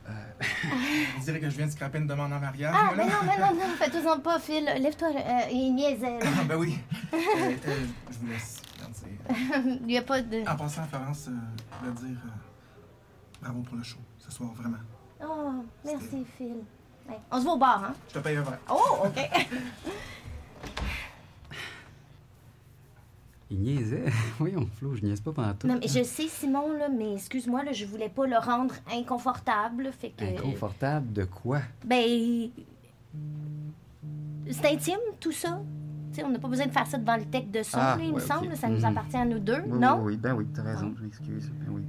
Euh, 0.08 0.12
on 1.18 1.20
dirait 1.22 1.40
que 1.40 1.50
je 1.50 1.58
viens 1.58 1.66
de 1.66 1.72
scraper 1.72 1.98
une 1.98 2.08
demande 2.08 2.32
en 2.32 2.40
mariage. 2.40 2.74
Ah, 2.78 2.92
mais 2.96 3.06
non, 3.06 3.12
mais 3.26 3.38
non, 3.40 3.56
non, 3.56 3.76
fais-toi-en 3.80 4.20
pas, 4.20 4.40
Phil. 4.40 4.64
Lève-toi, 4.64 5.10
euh, 5.10 5.40
il 5.52 5.74
niaisait. 5.76 6.20
Ah, 6.22 6.44
ben 6.48 6.56
oui. 6.58 6.78
Euh, 7.14 7.18
euh, 7.68 7.86
je 8.12 8.18
vous 8.20 8.28
laisse. 8.28 8.62
C'est- 8.94 9.34
Il 9.82 9.86
n'y 9.88 9.98
a 9.98 10.04
pas 10.04 10.22
de. 10.22 10.48
En 10.48 10.56
passant, 10.56 10.84
Florence, 10.86 11.28
euh, 11.28 11.32
je 11.84 11.90
voulais 11.90 12.10
dire 12.12 12.20
euh, 12.26 12.30
bravo 13.42 13.62
pour 13.62 13.76
le 13.78 13.84
show 13.84 13.98
ce 14.20 14.32
soir, 14.32 14.52
vraiment. 14.54 14.78
Oh, 15.24 15.66
merci, 15.84 16.24
Phil. 16.38 16.58
Ouais. 17.10 17.20
On 17.32 17.40
se 17.40 17.44
voit 17.44 17.54
au 17.54 17.58
bar, 17.58 17.84
hein? 17.84 17.94
Je 18.10 18.14
te 18.14 18.20
paye 18.20 18.38
un 18.38 18.44
verre. 18.44 18.60
Oh, 18.70 19.06
OK. 19.06 19.30
Il 23.52 23.60
niaisait. 23.60 24.06
Voyons, 24.40 24.68
Flo, 24.78 24.96
je 24.96 25.06
niaise 25.06 25.22
pas 25.22 25.32
pendant 25.32 25.54
tout. 25.54 25.68
Non, 25.68 25.76
mais 25.80 25.88
je 25.88 26.04
sais, 26.04 26.28
Simon, 26.28 26.74
là, 26.78 26.90
mais 26.90 27.14
excuse-moi, 27.14 27.64
là, 27.64 27.72
je 27.74 27.86
voulais 27.86 28.10
pas 28.10 28.26
le 28.26 28.38
rendre 28.38 28.74
inconfortable, 28.92 29.92
fait 30.00 30.10
que... 30.10 30.26
Inconfortable 30.26 31.14
de 31.14 31.26
quoi? 31.26 31.60
Ben... 31.86 32.50
C'est 34.52 34.66
intime, 34.72 34.98
tout 35.20 35.32
ça. 35.32 35.60
Tu 36.12 36.20
sais, 36.22 36.26
on 36.26 36.30
n'a 36.30 36.40
pas 36.40 36.48
besoin 36.48 36.66
de 36.68 36.72
faire 36.72 36.86
ça 36.88 36.98
devant 36.98 37.18
le 37.18 37.26
tech 37.26 37.46
de 37.48 37.62
son, 37.64 37.78
Ah, 37.80 37.98
là, 37.98 38.04
il 38.04 38.10
me 38.12 38.16
ouais, 38.18 38.22
ok. 38.22 38.28
semble. 38.28 38.56
Ça 38.58 38.68
nous 38.70 38.78
Mhm. 38.80 38.86
appartient 38.86 39.18
à 39.18 39.26
nous 39.26 39.40
deux, 39.40 39.62
Oui, 39.66 39.80
non? 39.80 39.98
Oui, 40.02 40.14
oui, 40.14 40.18
ben 40.18 40.34
oui, 40.34 40.46
t'as 40.54 40.64
raison, 40.64 40.94
je 40.98 41.04
m'excuse. 41.04 41.52
Ben 41.60 41.68
oui. 41.72 41.82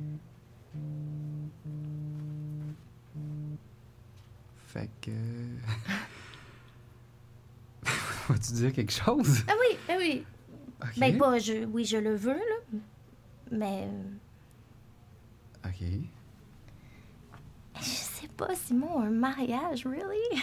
Fait 4.68 4.90
que. 5.00 5.10
Vas-tu 8.28 8.52
dire 8.54 8.72
quelque 8.72 8.92
chose? 8.92 9.42
Ah 9.48 9.52
oui, 9.60 9.76
ah 9.88 9.94
oui. 9.98 10.24
Ok. 10.82 10.98
Ben 10.98 11.16
pas, 11.18 11.38
je... 11.38 11.64
oui, 11.64 11.84
je 11.84 11.96
le 11.96 12.14
veux, 12.14 12.34
là. 12.34 12.78
Mais... 13.50 13.88
OK. 15.64 15.82
Je 17.78 17.82
sais 17.84 18.28
pas, 18.36 18.54
Simon, 18.54 19.00
un 19.00 19.10
mariage, 19.10 19.86
really? 19.86 20.42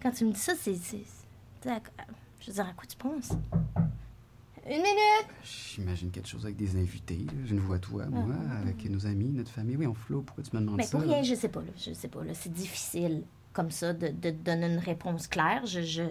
Quand 0.00 0.10
tu 0.10 0.24
me 0.24 0.32
dis 0.32 0.38
ça, 0.40 0.54
c'est. 0.58 0.74
Je 0.74 2.46
veux 2.46 2.52
dire, 2.52 2.66
à 2.66 2.72
quoi 2.72 2.84
tu 2.88 2.96
penses? 2.96 3.30
Une 4.64 4.76
minute! 4.76 5.26
J'imagine 5.44 6.10
quelque 6.10 6.28
chose 6.28 6.44
avec 6.44 6.56
des 6.56 6.76
invités. 6.76 7.18
là. 7.18 7.32
Je 7.44 7.54
ne 7.54 7.60
vois 7.60 7.78
toi, 7.78 8.06
moi, 8.06 8.34
avec 8.60 8.84
nos 8.88 9.06
amis, 9.06 9.30
notre 9.30 9.50
famille. 9.50 9.76
Oui, 9.76 9.86
on 9.86 9.94
Flo, 9.94 10.22
pourquoi 10.22 10.44
tu 10.44 10.54
me 10.56 10.60
demandes 10.60 10.76
Mais 10.76 10.84
ça? 10.84 10.98
pour 10.98 11.06
rien, 11.06 11.22
je 11.22 11.34
sais 11.34 11.48
pas, 11.48 11.60
là. 11.60 11.72
Je 11.76 11.92
sais 11.92 12.08
pas, 12.08 12.22
là. 12.24 12.32
C'est 12.34 12.52
difficile, 12.52 13.24
comme 13.52 13.70
ça, 13.70 13.92
de, 13.92 14.08
de 14.08 14.30
te 14.30 14.42
donner 14.44 14.66
une 14.72 14.78
réponse 14.78 15.26
claire. 15.26 15.66
Je. 15.66 15.80
Je, 15.82 16.02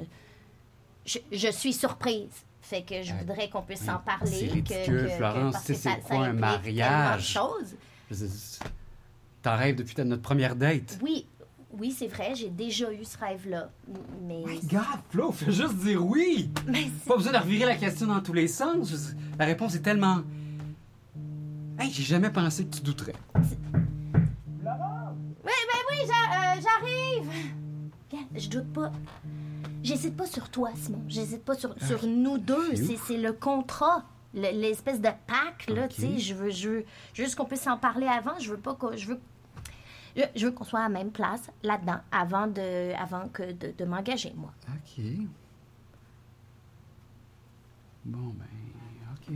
je, 1.05 1.17
je 1.31 1.47
suis 1.51 1.73
surprise. 1.73 2.43
Fait 2.61 2.83
que 2.83 3.01
je 3.03 3.11
Euh, 3.11 3.15
voudrais 3.19 3.49
qu'on 3.49 3.61
puisse 3.63 3.87
en 3.89 3.97
parler. 3.99 4.29
c'est 4.31 4.47
que- 4.47 4.53
ridicule, 4.53 4.85
que- 4.85 5.01
que- 5.03 5.09
Florence. 5.09 5.55
que 5.57 5.61
c'est 5.65 5.73
ça 5.75 5.95
quoi 5.95 6.25
un 6.27 6.33
mariage? 6.33 7.37
T'en 9.41 9.57
rêves 9.57 9.75
depuis 9.75 9.95
notre 10.05 10.21
première 10.21 10.55
date? 10.55 10.99
Oui, 11.01 11.25
oui, 11.73 11.91
c'est 11.97 12.07
vrai, 12.07 12.33
j'ai 12.35 12.49
déjà 12.49 12.91
eu 12.93 13.03
ce 13.03 13.17
rêve-là. 13.17 13.69
Mais. 14.27 14.43
Regarde, 14.61 14.99
Flo, 15.09 15.31
fais 15.31 15.51
juste 15.51 15.75
dire 15.77 16.05
oui! 16.05 16.51
Mais 16.67 16.85
Pas 17.07 17.17
besoin 17.17 17.31
de 17.33 17.37
revirer 17.39 17.65
la 17.65 17.75
question 17.75 18.05
dans 18.07 18.19
tous 18.21 18.33
les 18.33 18.47
sens. 18.47 18.93
La 19.39 19.45
réponse 19.45 19.73
est 19.75 19.79
tellement. 19.81 20.21
Hey, 21.79 21.89
j'ai 21.91 22.03
jamais 22.03 22.29
pensé 22.29 22.65
que 22.65 22.75
tu 22.75 22.81
douterais. 22.81 23.15
Oui, 23.33 23.43
ben 24.63 25.81
oui, 25.89 25.97
euh, 26.03 26.61
j'arrive. 26.61 27.29
Je 28.35 28.47
doute 28.49 28.71
pas. 28.73 28.91
J'hésite 29.91 30.15
pas 30.17 30.25
sur 30.25 30.49
toi, 30.49 30.71
Simon. 30.75 31.01
J'hésite 31.07 31.43
pas 31.43 31.55
sur, 31.55 31.75
sur 31.83 32.05
nous 32.07 32.37
deux. 32.37 32.75
C'est 32.75 33.17
le 33.17 33.33
contrat. 33.33 34.03
le- 34.33 34.51
L'espèce 34.59 34.99
de 35.01 35.09
pacte, 35.27 35.69
là, 35.69 35.85
Ok. 35.85 35.89
tu 35.89 36.01
sais. 36.01 36.17
Je 36.19 36.33
veux, 36.33 36.49
je 36.49 36.69
veux 36.69 36.85
juste 37.13 37.35
qu'on 37.35 37.45
puisse 37.45 37.67
en 37.67 37.77
parler 37.77 38.07
avant. 38.07 38.37
Je 38.39 38.51
veux 38.51 38.57
pas 38.59 38.73
qu'on... 38.75 38.95
Je 38.95 39.07
veux... 39.07 39.19
Je, 40.35 40.45
veux 40.45 40.51
qu'on 40.51 40.63
soit 40.65 40.79
à 40.81 40.83
la 40.83 40.89
même 40.89 41.11
place, 41.11 41.49
là-dedans, 41.63 41.99
avant 42.11 42.47
de, 42.47 42.93
avant 42.95 43.29
que 43.29 43.51
de, 43.53 43.71
de 43.77 43.85
m'engager, 43.85 44.33
moi. 44.35 44.51
OK. 44.69 45.03
Bon, 48.05 48.33
ben, 48.37 48.45
OK. 49.13 49.33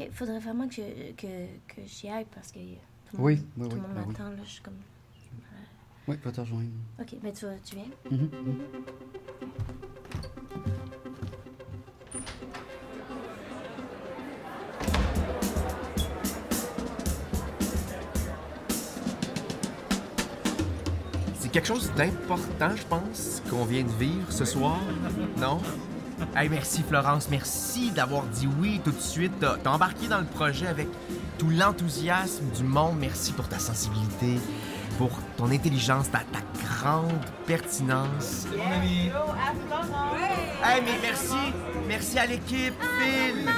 OK, 0.00 0.08
faudrait 0.12 0.38
vraiment 0.38 0.66
que, 0.68 0.74
je- 0.74 1.12
que, 1.12 1.46
que 1.68 1.82
j'y 1.86 2.08
aille 2.08 2.26
parce 2.34 2.50
que 2.50 2.58
tout 2.58 3.16
le 3.16 3.22
Oui, 3.22 3.36
monde, 3.36 3.44
oui, 3.58 3.68
tout 3.68 3.74
oui, 3.76 3.80
le 3.82 3.86
monde 3.88 3.94
ben 3.96 4.06
m'attend, 4.06 4.28
là. 4.30 4.36
Je 4.44 4.50
suis 4.50 4.62
comme... 4.62 4.78
Oui, 6.08 6.16
je 6.20 6.28
vais 6.28 6.34
te 6.34 6.40
rejoindre. 6.40 6.66
OK, 7.00 7.16
ben 7.22 7.32
tu, 7.32 7.44
vas- 7.46 7.58
tu 7.64 7.76
viens? 7.76 7.84
C'est 21.38 21.50
quelque 21.50 21.66
chose 21.66 21.90
d'important, 21.96 22.76
je 22.76 22.84
pense, 22.86 23.42
qu'on 23.50 23.64
vient 23.64 23.82
de 23.82 23.92
vivre 23.98 24.30
ce 24.30 24.44
soir, 24.44 24.78
non? 25.38 25.58
Hey, 26.36 26.50
merci 26.50 26.82
Florence, 26.82 27.28
merci 27.30 27.90
d'avoir 27.92 28.24
dit 28.26 28.46
oui 28.60 28.80
tout 28.84 28.90
de 28.92 29.00
suite. 29.00 29.32
T'as 29.40 29.70
embarqué 29.72 30.06
dans 30.06 30.18
le 30.18 30.26
projet 30.26 30.66
avec 30.66 30.86
tout 31.38 31.48
l'enthousiasme 31.48 32.44
du 32.54 32.62
monde. 32.62 32.96
Merci 33.00 33.32
pour 33.32 33.48
ta 33.48 33.58
sensibilité, 33.58 34.38
pour 35.00 35.18
ton 35.38 35.50
intelligence, 35.50 36.10
ta, 36.10 36.18
ta 36.18 36.40
grande 36.62 37.24
pertinence. 37.46 38.46
Mon 38.54 38.70
ami. 38.70 39.10
Hey, 40.62 40.82
mais 40.84 40.98
merci, 41.00 41.54
merci 41.88 42.18
à 42.18 42.26
l'équipe, 42.26 42.74
Phil, 42.98 43.48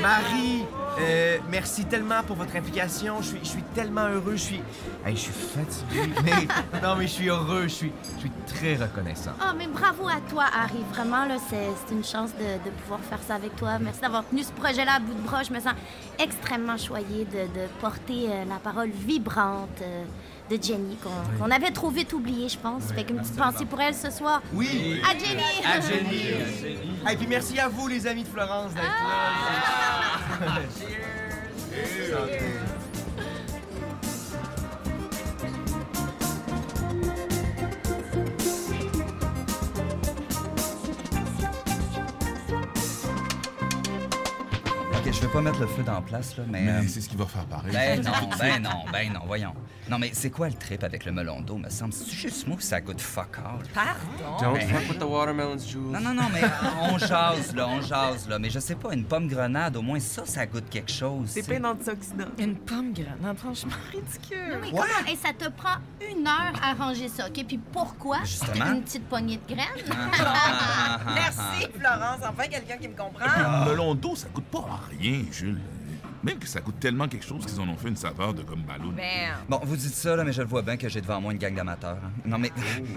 Marie, 0.00 0.64
euh, 0.98 1.36
merci 1.50 1.84
tellement 1.84 2.22
pour 2.22 2.36
votre 2.36 2.56
implication. 2.56 3.20
Je 3.20 3.26
suis, 3.26 3.38
je 3.42 3.48
suis 3.48 3.62
tellement 3.74 4.08
heureux, 4.08 4.36
je 4.36 4.42
suis, 4.42 4.62
hey, 5.04 5.14
je 5.14 5.20
suis 5.20 5.32
fatigué, 5.32 6.10
mais 6.24 6.80
non, 6.82 6.96
mais 6.96 7.06
je 7.06 7.12
suis 7.12 7.28
heureux, 7.28 7.64
je 7.64 7.74
suis, 7.74 7.92
je 8.14 8.20
suis 8.20 8.32
très 8.46 8.76
reconnaissant. 8.76 9.32
Ah, 9.42 9.52
mais 9.54 9.66
bravo 9.66 10.08
à 10.08 10.20
toi, 10.30 10.44
Harry. 10.54 10.82
Vraiment, 10.90 11.26
là, 11.26 11.36
c'est 11.50 11.68
c'est 11.86 11.94
une 11.94 12.04
chance 12.04 12.30
de, 12.32 12.64
de 12.64 12.74
pouvoir 12.80 13.00
faire 13.00 13.20
ça 13.28 13.34
avec 13.34 13.56
toi. 13.56 13.78
Merci 13.78 14.00
d'avoir 14.00 14.24
tenu 14.26 14.42
ce 14.42 14.52
projet-là 14.52 14.94
à 14.96 15.00
bout 15.00 15.12
de 15.12 15.20
bras. 15.20 15.42
Je 15.42 15.52
me 15.52 15.60
sens 15.60 15.74
extrêmement 16.18 16.78
choyée 16.78 17.26
de, 17.26 17.60
de 17.60 17.66
porter 17.82 18.28
euh, 18.30 18.44
la 18.46 18.56
parole 18.56 18.88
vibrante 18.88 19.82
euh, 19.82 20.04
de 20.58 20.62
Jenny, 20.62 20.96
qu'on 21.38 21.50
avait 21.50 21.70
trop 21.70 21.90
vite 21.90 22.12
oubliée, 22.12 22.48
je 22.48 22.58
pense. 22.58 22.84
fait 22.94 23.04
qu'une 23.04 23.18
petite 23.18 23.36
pensée 23.36 23.64
pour 23.64 23.80
elle 23.80 23.94
ce 23.94 24.10
soir. 24.10 24.40
Oui, 24.52 25.00
À 25.08 25.12
Jenny! 25.18 25.42
à 25.64 25.80
Jenny. 25.80 26.22
Et 27.10 27.16
puis 27.16 27.26
merci 27.26 27.58
à 27.58 27.68
vous, 27.68 27.88
les 27.88 28.06
amis 28.06 28.22
de 28.24 28.28
Florence, 28.28 28.72
d'être 28.74 28.84
là. 28.84 30.52
Santé. 32.12 32.38
Ok, 32.38 32.40
je 45.12 45.20
vais 45.20 45.28
pas 45.28 45.40
mettre 45.40 45.60
le 45.60 45.66
feu 45.66 45.82
dans 45.82 45.92
la 45.94 46.00
place, 46.00 46.36
là, 46.36 46.44
mais. 46.48 46.62
Mais 46.62 46.70
euh, 46.70 46.82
c'est 46.88 47.00
ce 47.00 47.08
qui 47.08 47.16
va 47.16 47.26
faire 47.26 47.44
pareil. 47.44 47.72
Ben 47.72 48.00
non, 48.04 48.12
ben 48.38 48.62
non, 48.62 48.84
ben 48.92 49.12
non, 49.12 49.20
voyons. 49.26 49.52
Non, 49.90 49.98
mais 49.98 50.10
c'est 50.14 50.30
quoi 50.30 50.48
le 50.48 50.54
trip 50.54 50.84
avec 50.84 51.04
le 51.04 51.12
melon 51.12 51.40
d'eau, 51.40 51.56
me 51.56 51.68
semble? 51.68 51.92
C'est 51.92 52.08
juste 52.10 52.46
moi 52.46 52.56
que 52.56 52.62
ça 52.62 52.80
goûte 52.80 53.00
fuck 53.00 53.36
all? 53.38 53.66
Pardon? 53.74 53.90
Don't 54.40 54.54
Mais- 54.54 54.66
fuck 54.66 54.88
with 54.88 54.98
the 54.98 55.02
watermelon 55.04 55.58
juice. 55.58 55.74
Non, 55.74 56.00
non, 56.00 56.14
non, 56.14 56.28
mais 56.32 56.42
on 56.82 56.98
jase, 56.98 57.54
là, 57.54 57.66
on 57.68 57.80
jase, 57.82 58.28
là. 58.28 58.38
Mais 58.38 58.48
je 58.48 58.58
sais 58.60 58.76
pas, 58.76 58.94
une 58.94 59.04
pomme 59.04 59.26
grenade, 59.28 59.76
au 59.76 59.82
moins 59.82 59.98
ça, 60.00 60.22
ça 60.24 60.46
goûte 60.46 60.70
quelque 60.70 60.90
chose. 60.92 61.28
C'est 61.28 61.42
plein 61.46 61.60
d'antioxydants. 61.60 62.26
Une 62.38 62.54
pomme 62.56 62.92
grenade, 62.92 63.36
franchement 63.36 63.72
ridicule. 63.92 64.52
Non, 64.52 64.58
mais 64.62 64.70
comment? 64.70 65.12
Et 65.12 65.16
ça 65.16 65.32
te 65.36 65.50
prend 65.50 65.76
une 66.10 66.26
heure 66.26 66.52
à 66.62 66.74
ranger 66.74 67.08
ça, 67.08 67.26
OK? 67.26 67.44
Puis 67.46 67.58
pourquoi? 67.72 68.18
Justement. 68.24 68.72
Une 68.72 68.82
petite 68.82 69.08
poignée 69.08 69.38
de 69.48 69.52
graines? 69.54 69.96
Merci, 71.14 71.68
Florence. 71.78 72.20
Enfin, 72.22 72.48
quelqu'un 72.48 72.76
qui 72.76 72.88
me 72.88 72.96
comprend. 72.96 73.26
Le 73.26 73.70
melon 73.70 73.94
d'eau, 73.94 74.14
ça 74.14 74.28
coûte 74.32 74.44
pas 74.44 74.60
à 74.70 74.80
rien, 74.88 75.01
Jules. 75.02 75.81
Même 76.22 76.38
que 76.38 76.46
ça 76.46 76.60
coûte 76.60 76.78
tellement 76.78 77.08
quelque 77.08 77.24
chose 77.26 77.44
qu'ils 77.46 77.58
en 77.60 77.68
ont 77.68 77.76
fait 77.76 77.88
une 77.88 77.96
saveur 77.96 78.32
de 78.34 78.42
comme 78.42 78.62
ballon. 78.62 78.92
Bon, 79.48 79.60
vous 79.64 79.76
dites 79.76 79.94
ça, 79.94 80.14
là, 80.16 80.24
mais 80.24 80.32
je 80.32 80.40
le 80.42 80.48
vois 80.48 80.62
bien 80.62 80.76
que 80.76 80.88
j'ai 80.88 81.00
devant 81.00 81.20
moi 81.20 81.32
une 81.32 81.38
gang 81.38 81.54
d'amateurs. 81.54 81.98
hein. 82.04 82.10
Non, 82.24 82.38
mais 82.38 82.50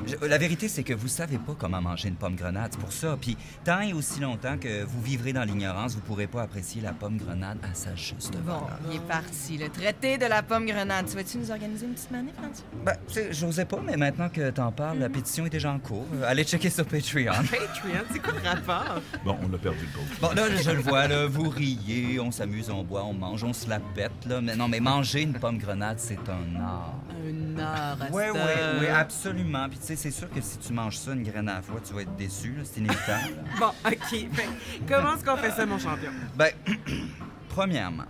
je- 0.05 0.25
la 0.25 0.37
vérité, 0.37 0.67
c'est 0.67 0.83
que 0.83 0.93
vous 0.93 1.07
savez 1.07 1.37
pas 1.37 1.53
comment 1.57 1.81
manger 1.81 2.09
une 2.09 2.15
pomme 2.15 2.35
grenade. 2.35 2.69
C'est 2.73 2.79
pour 2.79 2.91
ça. 2.93 3.17
Puis, 3.19 3.35
tant 3.63 3.81
et 3.81 3.93
aussi 3.93 4.19
longtemps 4.19 4.57
que 4.57 4.83
vous 4.83 5.01
vivrez 5.01 5.33
dans 5.33 5.43
l'ignorance, 5.43 5.95
vous 5.95 6.01
pourrez 6.01 6.27
pas 6.27 6.43
apprécier 6.43 6.81
la 6.81 6.91
pomme 6.93 7.17
grenade 7.17 7.57
à 7.63 7.73
sa 7.73 7.95
juste 7.95 8.31
Bon, 8.45 8.53
valeur. 8.53 8.79
il 8.91 8.97
est 8.97 9.07
parti. 9.07 9.57
Le 9.57 9.69
traité 9.69 10.17
de 10.17 10.25
la 10.25 10.43
pomme 10.43 10.65
grenade. 10.65 11.07
Tu 11.09 11.15
vas-tu 11.15 11.37
nous 11.37 11.49
organiser 11.51 11.85
une 11.87 11.93
petite 11.93 12.11
manif, 12.11 12.33
François? 12.35 12.65
Ben, 12.85 12.93
tu 13.07 13.13
sais, 13.15 13.33
j'osais 13.33 13.65
pas, 13.65 13.79
mais 13.83 13.97
maintenant 13.97 14.29
que 14.29 14.49
t'en 14.51 14.71
parles, 14.71 14.99
la 14.99 15.09
pétition 15.09 15.45
est 15.45 15.49
déjà 15.49 15.71
en 15.71 15.79
cours. 15.79 16.05
Euh, 16.15 16.23
Allez 16.27 16.43
checker 16.43 16.69
sur 16.69 16.85
Patreon. 16.85 17.31
Patreon, 17.33 18.03
c'est 18.11 18.19
quoi 18.19 18.33
le 18.33 18.47
rapport? 18.47 19.01
Bon, 19.23 19.37
on 19.43 19.47
l'a 19.51 19.57
perdu 19.57 19.79
le 19.81 19.87
pauvre. 19.91 20.07
Bon, 20.21 20.35
là, 20.35 20.55
je 20.61 20.71
le 20.71 20.81
vois, 20.81 21.07
là, 21.07 21.25
vous 21.27 21.49
riez, 21.49 22.19
on 22.19 22.31
s'amuse, 22.31 22.69
on 22.69 22.83
boit, 22.83 23.03
on 23.03 23.14
mange, 23.15 23.43
on 23.43 23.53
se 23.53 23.67
la 23.69 23.79
pète, 23.79 24.11
là. 24.27 24.41
Mais 24.41 24.55
non, 24.55 24.67
mais 24.67 24.79
manger 24.79 25.21
une 25.23 25.33
pomme 25.33 25.57
grenade, 25.57 25.97
c'est 25.99 26.19
un 26.29 26.59
art. 26.61 26.93
Un 27.09 27.59
art, 27.59 27.97
Oui, 28.11 28.23
oui, 28.33 28.39
Asta. 28.39 28.77
oui, 28.79 28.87
absolument. 28.87 29.67
Puis 29.69 29.79
tu 29.79 29.85
sais, 29.87 29.95
c'est 29.95 30.11
sûr 30.11 30.29
que 30.29 30.41
si 30.41 30.57
tu 30.59 30.73
manges 30.73 30.97
ça 30.97 31.13
une 31.13 31.23
graine 31.23 31.49
à 31.49 31.55
la 31.55 31.61
fois, 31.61 31.79
tu 31.85 31.93
vas 31.93 32.01
être 32.01 32.15
déçu, 32.15 32.53
là, 32.57 32.63
c'est 32.63 32.79
inévitable. 32.79 33.33
Bon, 33.59 33.67
OK. 33.85 34.09
Fait, 34.09 34.49
comment 34.87 35.15
est-ce 35.15 35.23
qu'on 35.25 35.37
fait 35.37 35.51
ça, 35.51 35.65
mon 35.65 35.79
champion? 35.79 36.11
ben, 36.35 36.49
premièrement, 37.49 38.03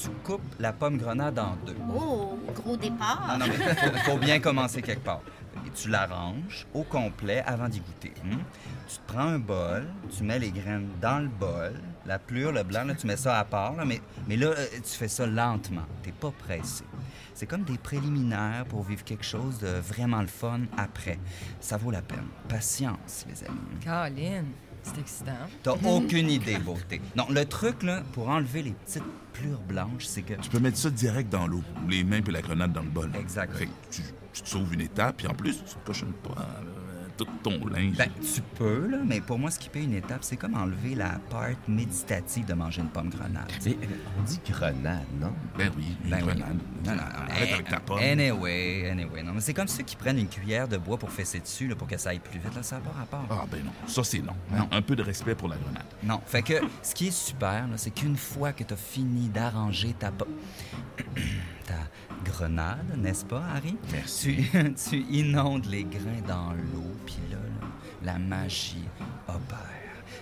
tu 0.00 0.08
coupes 0.22 0.54
la 0.58 0.72
pomme 0.72 0.98
grenade 0.98 1.38
en 1.38 1.56
deux. 1.66 1.76
Oh, 1.94 2.38
gros 2.54 2.76
départ. 2.76 3.26
Non, 3.38 3.46
non, 3.46 3.52
mais 3.58 3.74
faut, 3.74 4.10
faut 4.12 4.18
bien 4.18 4.38
commencer 4.40 4.82
quelque 4.82 5.04
part. 5.04 5.20
Tu 5.74 5.88
l'arranges 5.88 6.66
au 6.74 6.82
complet 6.82 7.42
avant 7.46 7.68
d'y 7.68 7.80
goûter. 7.80 8.12
hein. 8.24 8.38
Tu 8.88 8.96
te 8.96 9.12
prends 9.12 9.20
un 9.28 9.38
bol, 9.38 9.86
tu 10.16 10.24
mets 10.24 10.38
les 10.38 10.50
graines 10.50 10.88
dans 11.00 11.20
le 11.20 11.28
bol, 11.28 11.72
la 12.06 12.18
plure, 12.18 12.50
le 12.52 12.62
blanc, 12.64 12.86
tu 12.98 13.06
mets 13.06 13.16
ça 13.16 13.38
à 13.38 13.44
part, 13.44 13.74
mais, 13.86 14.00
mais 14.26 14.36
là, 14.36 14.48
euh, 14.48 14.66
tu 14.74 14.90
fais 14.98 15.08
ça 15.08 15.26
lentement. 15.26 15.84
T'es 16.02 16.12
pas 16.12 16.32
pressé. 16.32 16.84
C'est 17.34 17.46
comme 17.46 17.62
des 17.62 17.78
préliminaires 17.78 18.66
pour 18.68 18.82
vivre 18.82 19.04
quelque 19.04 19.24
chose 19.24 19.58
de 19.58 19.68
vraiment 19.68 20.20
le 20.20 20.26
fun 20.26 20.60
après. 20.76 21.18
Ça 21.60 21.76
vaut 21.76 21.90
la 21.90 22.02
peine. 22.02 22.26
Patience, 22.48 23.24
les 23.28 23.44
amis. 23.44 23.58
Colin, 23.84 24.44
c'est 24.82 24.98
excitant. 24.98 25.32
T'as 25.62 25.72
aucune 25.72 26.30
idée, 26.30 26.58
beauté. 26.58 27.00
Non, 27.16 27.26
le 27.30 27.44
truc, 27.44 27.82
là, 27.82 28.02
pour 28.12 28.28
enlever 28.28 28.62
les 28.62 28.72
petites 28.72 29.02
plures 29.32 29.60
blanches, 29.60 30.06
c'est 30.06 30.22
que... 30.22 30.34
Tu 30.34 30.50
peux 30.50 30.60
mettre 30.60 30.78
ça 30.78 30.90
direct 30.90 31.30
dans 31.30 31.46
l'eau, 31.46 31.62
les 31.88 32.04
mains 32.04 32.20
et 32.26 32.30
la 32.30 32.42
grenade 32.42 32.72
dans 32.72 32.82
le 32.82 32.90
bol. 32.90 33.10
Exact. 33.18 33.54
Fait 33.56 33.66
que 33.66 33.70
tu, 33.90 34.02
tu 34.32 34.42
te 34.42 34.48
sauves 34.48 34.72
une 34.74 34.82
étape, 34.82 35.18
puis 35.18 35.26
en 35.26 35.34
plus, 35.34 35.64
tu 35.64 35.74
te 35.74 35.86
cochonnes 35.86 36.12
pas 36.12 36.46
tout 37.24 37.30
ton 37.42 37.66
linge. 37.66 37.96
Ben, 37.96 38.08
tu 38.20 38.40
peux, 38.56 38.86
là, 38.88 38.98
mais 39.04 39.20
pour 39.20 39.38
moi, 39.38 39.50
skipper 39.50 39.82
une 39.82 39.94
étape, 39.94 40.18
c'est 40.22 40.36
comme 40.36 40.54
enlever 40.54 40.94
la 40.94 41.18
part 41.30 41.48
méditative 41.68 42.46
de 42.46 42.54
manger 42.54 42.80
une 42.82 42.88
pomme 42.88 43.10
grenade. 43.10 43.50
Mais 43.64 43.76
on 44.18 44.22
dit 44.22 44.40
grenade, 44.48 45.04
non? 45.20 45.32
Ben 45.58 45.70
oui, 45.76 45.84
une 46.04 46.10
Ben 46.10 46.18
oui. 46.18 46.26
grenade. 46.28 46.58
Non, 46.86 46.94
non, 46.94 47.02
Arrête 47.02 47.48
eh, 47.50 47.54
avec 47.54 47.68
ta 47.68 47.80
pomme. 47.80 47.98
Anyway, 47.98 48.88
anyway. 48.90 49.22
Non, 49.22 49.32
mais 49.34 49.40
c'est 49.40 49.54
comme 49.54 49.68
ceux 49.68 49.82
qui 49.82 49.96
prennent 49.96 50.18
une 50.18 50.28
cuillère 50.28 50.66
de 50.68 50.76
bois 50.78 50.96
pour 50.96 51.10
fesser 51.10 51.40
dessus, 51.40 51.68
là, 51.68 51.74
pour 51.74 51.86
que 51.88 51.98
ça 51.98 52.10
aille 52.10 52.18
plus 52.20 52.38
vite. 52.38 52.54
Là, 52.54 52.62
ça 52.62 52.76
n'a 52.76 52.82
pas 52.82 52.98
rapport. 52.98 53.26
Ah 53.30 53.46
ben 53.50 53.62
non, 53.64 53.72
ça 53.86 54.02
c'est 54.04 54.20
non. 54.20 54.34
Non. 54.50 54.68
Un 54.72 54.82
peu 54.82 54.96
de 54.96 55.02
respect 55.02 55.34
pour 55.34 55.48
la 55.48 55.56
grenade. 55.56 55.84
Non. 56.02 56.20
Fait 56.26 56.42
que 56.42 56.54
ce 56.82 56.94
qui 56.94 57.08
est 57.08 57.10
super, 57.10 57.66
là, 57.68 57.76
c'est 57.76 57.90
qu'une 57.90 58.16
fois 58.16 58.52
que 58.52 58.64
tu 58.64 58.72
as 58.74 58.76
fini 58.76 59.28
d'arranger 59.28 59.94
ta 59.98 60.10
po- 60.10 60.26
ta 61.66 61.74
grenade, 62.24 62.96
n'est-ce 62.96 63.24
pas, 63.24 63.42
Harry? 63.54 63.76
Merci. 63.92 64.48
Tu, 64.52 64.74
tu 64.90 64.96
inondes 65.10 65.66
les 65.66 65.84
grains 65.84 66.22
dans 66.26 66.52
l'eau, 66.52 66.94
puis 67.06 67.16
là, 67.30 67.36
là, 67.38 67.66
la 68.12 68.18
magie 68.18 68.84
opère. 69.28 69.66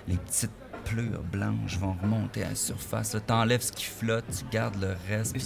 Les 0.06 0.16
petites 0.16 0.50
pleurs 0.84 1.22
blanches 1.30 1.76
vont 1.78 1.94
remonter 2.02 2.44
à 2.44 2.50
la 2.50 2.54
surface. 2.54 3.14
T'enlèves 3.26 3.60
ce 3.60 3.72
qui 3.72 3.84
flotte, 3.84 4.24
tu 4.36 4.44
gardes 4.50 4.80
le 4.80 4.96
reste. 5.08 5.34
puis- 5.34 5.42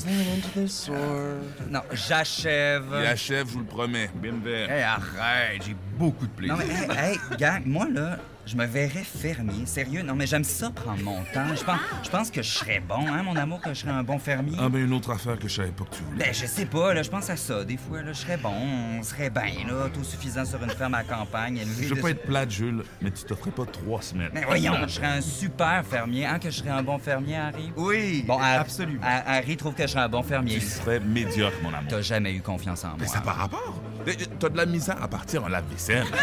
Non, 1.69 1.81
j'achève. 1.93 2.85
Il 3.01 3.07
achève, 3.07 3.49
je 3.49 3.53
vous 3.55 3.59
le 3.61 3.65
promets. 3.67 4.09
Bien 4.15 4.35
vert. 4.43 4.71
Hey, 4.71 4.83
arrête, 4.83 5.62
j'ai 5.67 5.77
beaucoup 6.03 6.27
de 6.27 6.33
plaisir. 6.33 6.57
Non, 6.57 6.62
mais 6.67 6.95
hey, 6.97 7.12
hey, 7.12 7.19
gang, 7.38 7.62
moi, 7.65 7.87
là, 7.88 8.19
je 8.45 8.57
me 8.57 8.67
verrais 8.67 9.05
fermier. 9.05 9.67
Sérieux, 9.67 10.03
non, 10.03 10.15
mais 10.17 10.27
j'aime 10.27 10.43
ça 10.43 10.69
prendre 10.71 11.01
mon 11.03 11.23
temps. 11.33 11.55
Je 11.55 11.62
pense, 11.62 11.79
je 12.03 12.11
pense 12.11 12.31
que 12.31 12.43
je 12.43 12.51
serais 12.51 12.81
bon, 12.87 13.07
hein, 13.07 13.23
mon 13.23 13.37
amour, 13.37 13.61
que 13.61 13.71
je 13.73 13.81
serais 13.81 13.93
un 13.93 14.03
bon 14.03 14.19
fermier. 14.19 14.57
Ah 14.61 14.69
ben 14.69 14.85
une 14.85 14.93
autre 14.95 15.11
affaire 15.12 15.38
que 15.38 15.47
je 15.47 15.55
savais 15.55 15.71
pas 15.71 15.85
que 15.85 15.95
tu 15.95 16.03
voulais. 16.03 16.25
Ben, 16.25 16.35
je 16.35 16.47
sais 16.47 16.67
pas, 16.67 16.93
là, 16.93 17.03
je 17.05 17.09
pense 17.11 17.31
à 17.31 17.37
ça. 17.37 17.65
Des 17.65 17.77
fois, 17.77 18.03
là, 18.03 18.12
je 18.12 18.19
serais 18.19 18.37
bon, 18.37 18.53
on 18.99 19.03
serait 19.05 19.31
bien, 19.31 19.65
là, 19.69 19.88
tout 19.95 20.03
suffisant 20.03 20.45
sur 20.45 20.61
une 20.62 20.71
ferme 20.71 20.95
à 20.95 21.05
campagne. 21.05 21.61
Je 21.81 21.95
veux 21.95 22.01
pas 22.01 22.11
être 22.11 22.25
plate, 22.27 22.51
Jules, 22.51 22.83
mais 23.01 23.12
tu 23.12 23.23
t'offrais 23.25 23.53
pas 23.53 23.65
trois 23.65 24.03
semaines. 24.03 24.31
Mais 24.35 24.43
voyons, 24.45 24.75
je 24.88 24.95
serais 24.95 25.07
un 25.07 25.21
super 25.21 25.85
fermier. 25.88 26.27
Hein, 26.27 26.41
que 26.41 26.51
je 26.51 26.57
serais 26.59 26.71
un 26.71 26.83
bon 26.83 26.99
fermier, 26.99 27.37
Harry? 27.37 27.73
Oui, 27.77 28.25
Bon, 28.27 28.38
Har- 28.41 28.61
absolument. 28.61 29.03
Ha- 29.05 29.37
Harry 29.37 29.57
trouve 29.57 29.75
que 29.75 29.83
je 29.83 29.88
serais 29.88 30.03
un 30.03 30.09
bon 30.09 30.23
fermier. 30.25 30.59
Tu 30.59 30.67
serais 30.67 30.99
médiocre, 30.99 31.57
mon 31.62 31.69
amour. 31.69 31.88
T'as 31.88 32.03
jamais 32.03 32.33
eu 32.35 32.41
confiance 32.41 32.83
en 32.85 32.88
moi. 32.88 32.97
Mais 33.01 33.07
ça 33.07 33.21
par 33.21 33.37
rapport. 33.37 33.81
Euh, 34.09 34.12
T'as 34.38 34.49
de 34.49 34.57
la 34.57 34.67
misère 34.67 35.03
à 35.03 35.09
partir 35.09 35.45
un 35.45 35.49
lave-vaisselle. 35.49 36.05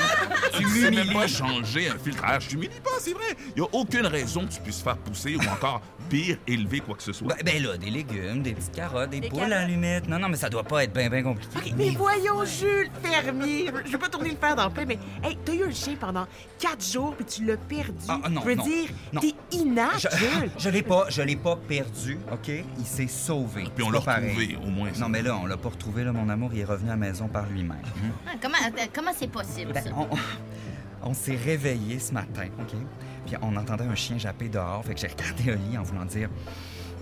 Tu 0.57 0.67
sais 0.67 0.91
même 0.91 1.13
pas 1.13 1.27
changer 1.27 1.87
un 1.89 1.97
filtrage. 1.97 2.47
Tu 2.49 2.57
m'humilies 2.57 2.81
pas, 2.81 2.89
c'est 2.99 3.13
vrai. 3.13 3.37
Y 3.55 3.61
a 3.61 3.65
aucune 3.71 4.07
raison 4.07 4.45
que 4.45 4.51
tu 4.53 4.59
puisses 4.59 4.81
faire 4.81 4.97
pousser 4.97 5.35
ou 5.35 5.41
encore, 5.43 5.81
pire, 6.09 6.37
élever 6.47 6.79
quoi 6.79 6.95
que 6.95 7.03
ce 7.03 7.13
soit. 7.13 7.27
Ben, 7.35 7.43
ben 7.45 7.63
là, 7.63 7.77
des 7.77 7.89
légumes, 7.89 8.41
des 8.41 8.53
petites 8.53 8.73
carottes, 8.75 9.09
des, 9.11 9.19
Des 9.19 9.29
poules 9.29 9.43
à 9.43 9.47
la 9.61 9.65
limite. 9.65 10.07
Non, 10.07 10.19
non, 10.19 10.27
mais 10.29 10.37
ça 10.37 10.49
doit 10.49 10.63
pas 10.63 10.83
être 10.83 10.93
bien, 10.93 11.09
bien 11.09 11.23
compliqué. 11.23 11.73
Mais 11.77 11.91
voyons, 11.91 12.43
Jules, 12.45 12.89
fermier. 13.01 13.69
Je 13.85 13.91
veux 13.91 13.97
pas 13.97 14.09
tourner 14.09 14.29
le 14.31 14.37
fer 14.37 14.55
dans 14.55 14.65
le 14.65 14.71
plein, 14.71 14.85
mais 14.85 14.99
hey, 15.23 15.37
t'as 15.45 15.53
eu 15.53 15.63
un 15.63 15.71
chien 15.71 15.95
pendant 15.99 16.25
quatre 16.57 16.85
jours 16.85 17.15
puis 17.15 17.25
tu 17.25 17.45
l'as 17.45 17.57
perdu. 17.57 17.93
Ah, 18.07 18.19
ah, 18.23 18.29
non, 18.29 18.41
je 18.41 18.45
veux 18.47 18.55
non, 18.55 18.63
dire, 18.63 18.89
non. 19.13 19.21
t'es 19.21 19.33
inapte, 19.51 19.99
Je, 20.11 20.17
Jules. 20.17 20.51
je 20.57 20.69
l'ai 20.69 20.81
pas, 20.81 21.05
je 21.09 21.21
l'ai 21.21 21.35
pas 21.35 21.55
perdu, 21.55 22.17
OK? 22.31 22.49
Il 22.77 22.85
s'est 22.85 23.07
sauvé. 23.07 23.65
Puis 23.75 23.83
on 23.85 23.91
l'a 23.91 23.99
retrouvé, 23.99 24.57
au 24.65 24.69
moins. 24.69 24.93
ça. 24.93 25.01
Non, 25.01 25.09
mais 25.09 25.21
là, 25.21 25.37
on 25.41 25.45
l'a 25.45 25.57
pas 25.57 25.69
retrouvé, 25.69 26.03
là, 26.03 26.11
mon 26.11 26.27
amour. 26.29 26.51
Il 26.53 26.59
est 26.61 26.65
revenu 26.65 26.89
à 26.89 26.93
la 26.93 26.97
maison 26.97 27.27
par 27.27 27.45
lui-même. 27.47 27.71
hein. 27.71 28.11
Ah, 28.27 28.31
Comment, 28.41 28.57
euh, 28.65 28.85
comment 28.93 29.11
c'est 29.15 29.29
possible, 29.31 29.73
Ben, 29.73 29.83
ça? 29.83 29.89
on 29.95 30.07
on 31.09 31.13
s'est 31.13 31.35
réveillé 31.37 31.99
ce 31.99 32.13
matin, 32.13 32.47
OK? 32.59 32.75
Puis 33.29 33.37
on 33.43 33.55
entendait 33.55 33.83
un 33.83 33.95
chien 33.95 34.17
japper 34.17 34.49
dehors. 34.49 34.83
Fait 34.83 34.95
que 34.95 34.99
j'ai 34.99 35.07
regardé 35.07 35.51
Oli 35.51 35.77
en 35.77 35.83
voulant 35.83 36.05
dire 36.05 36.29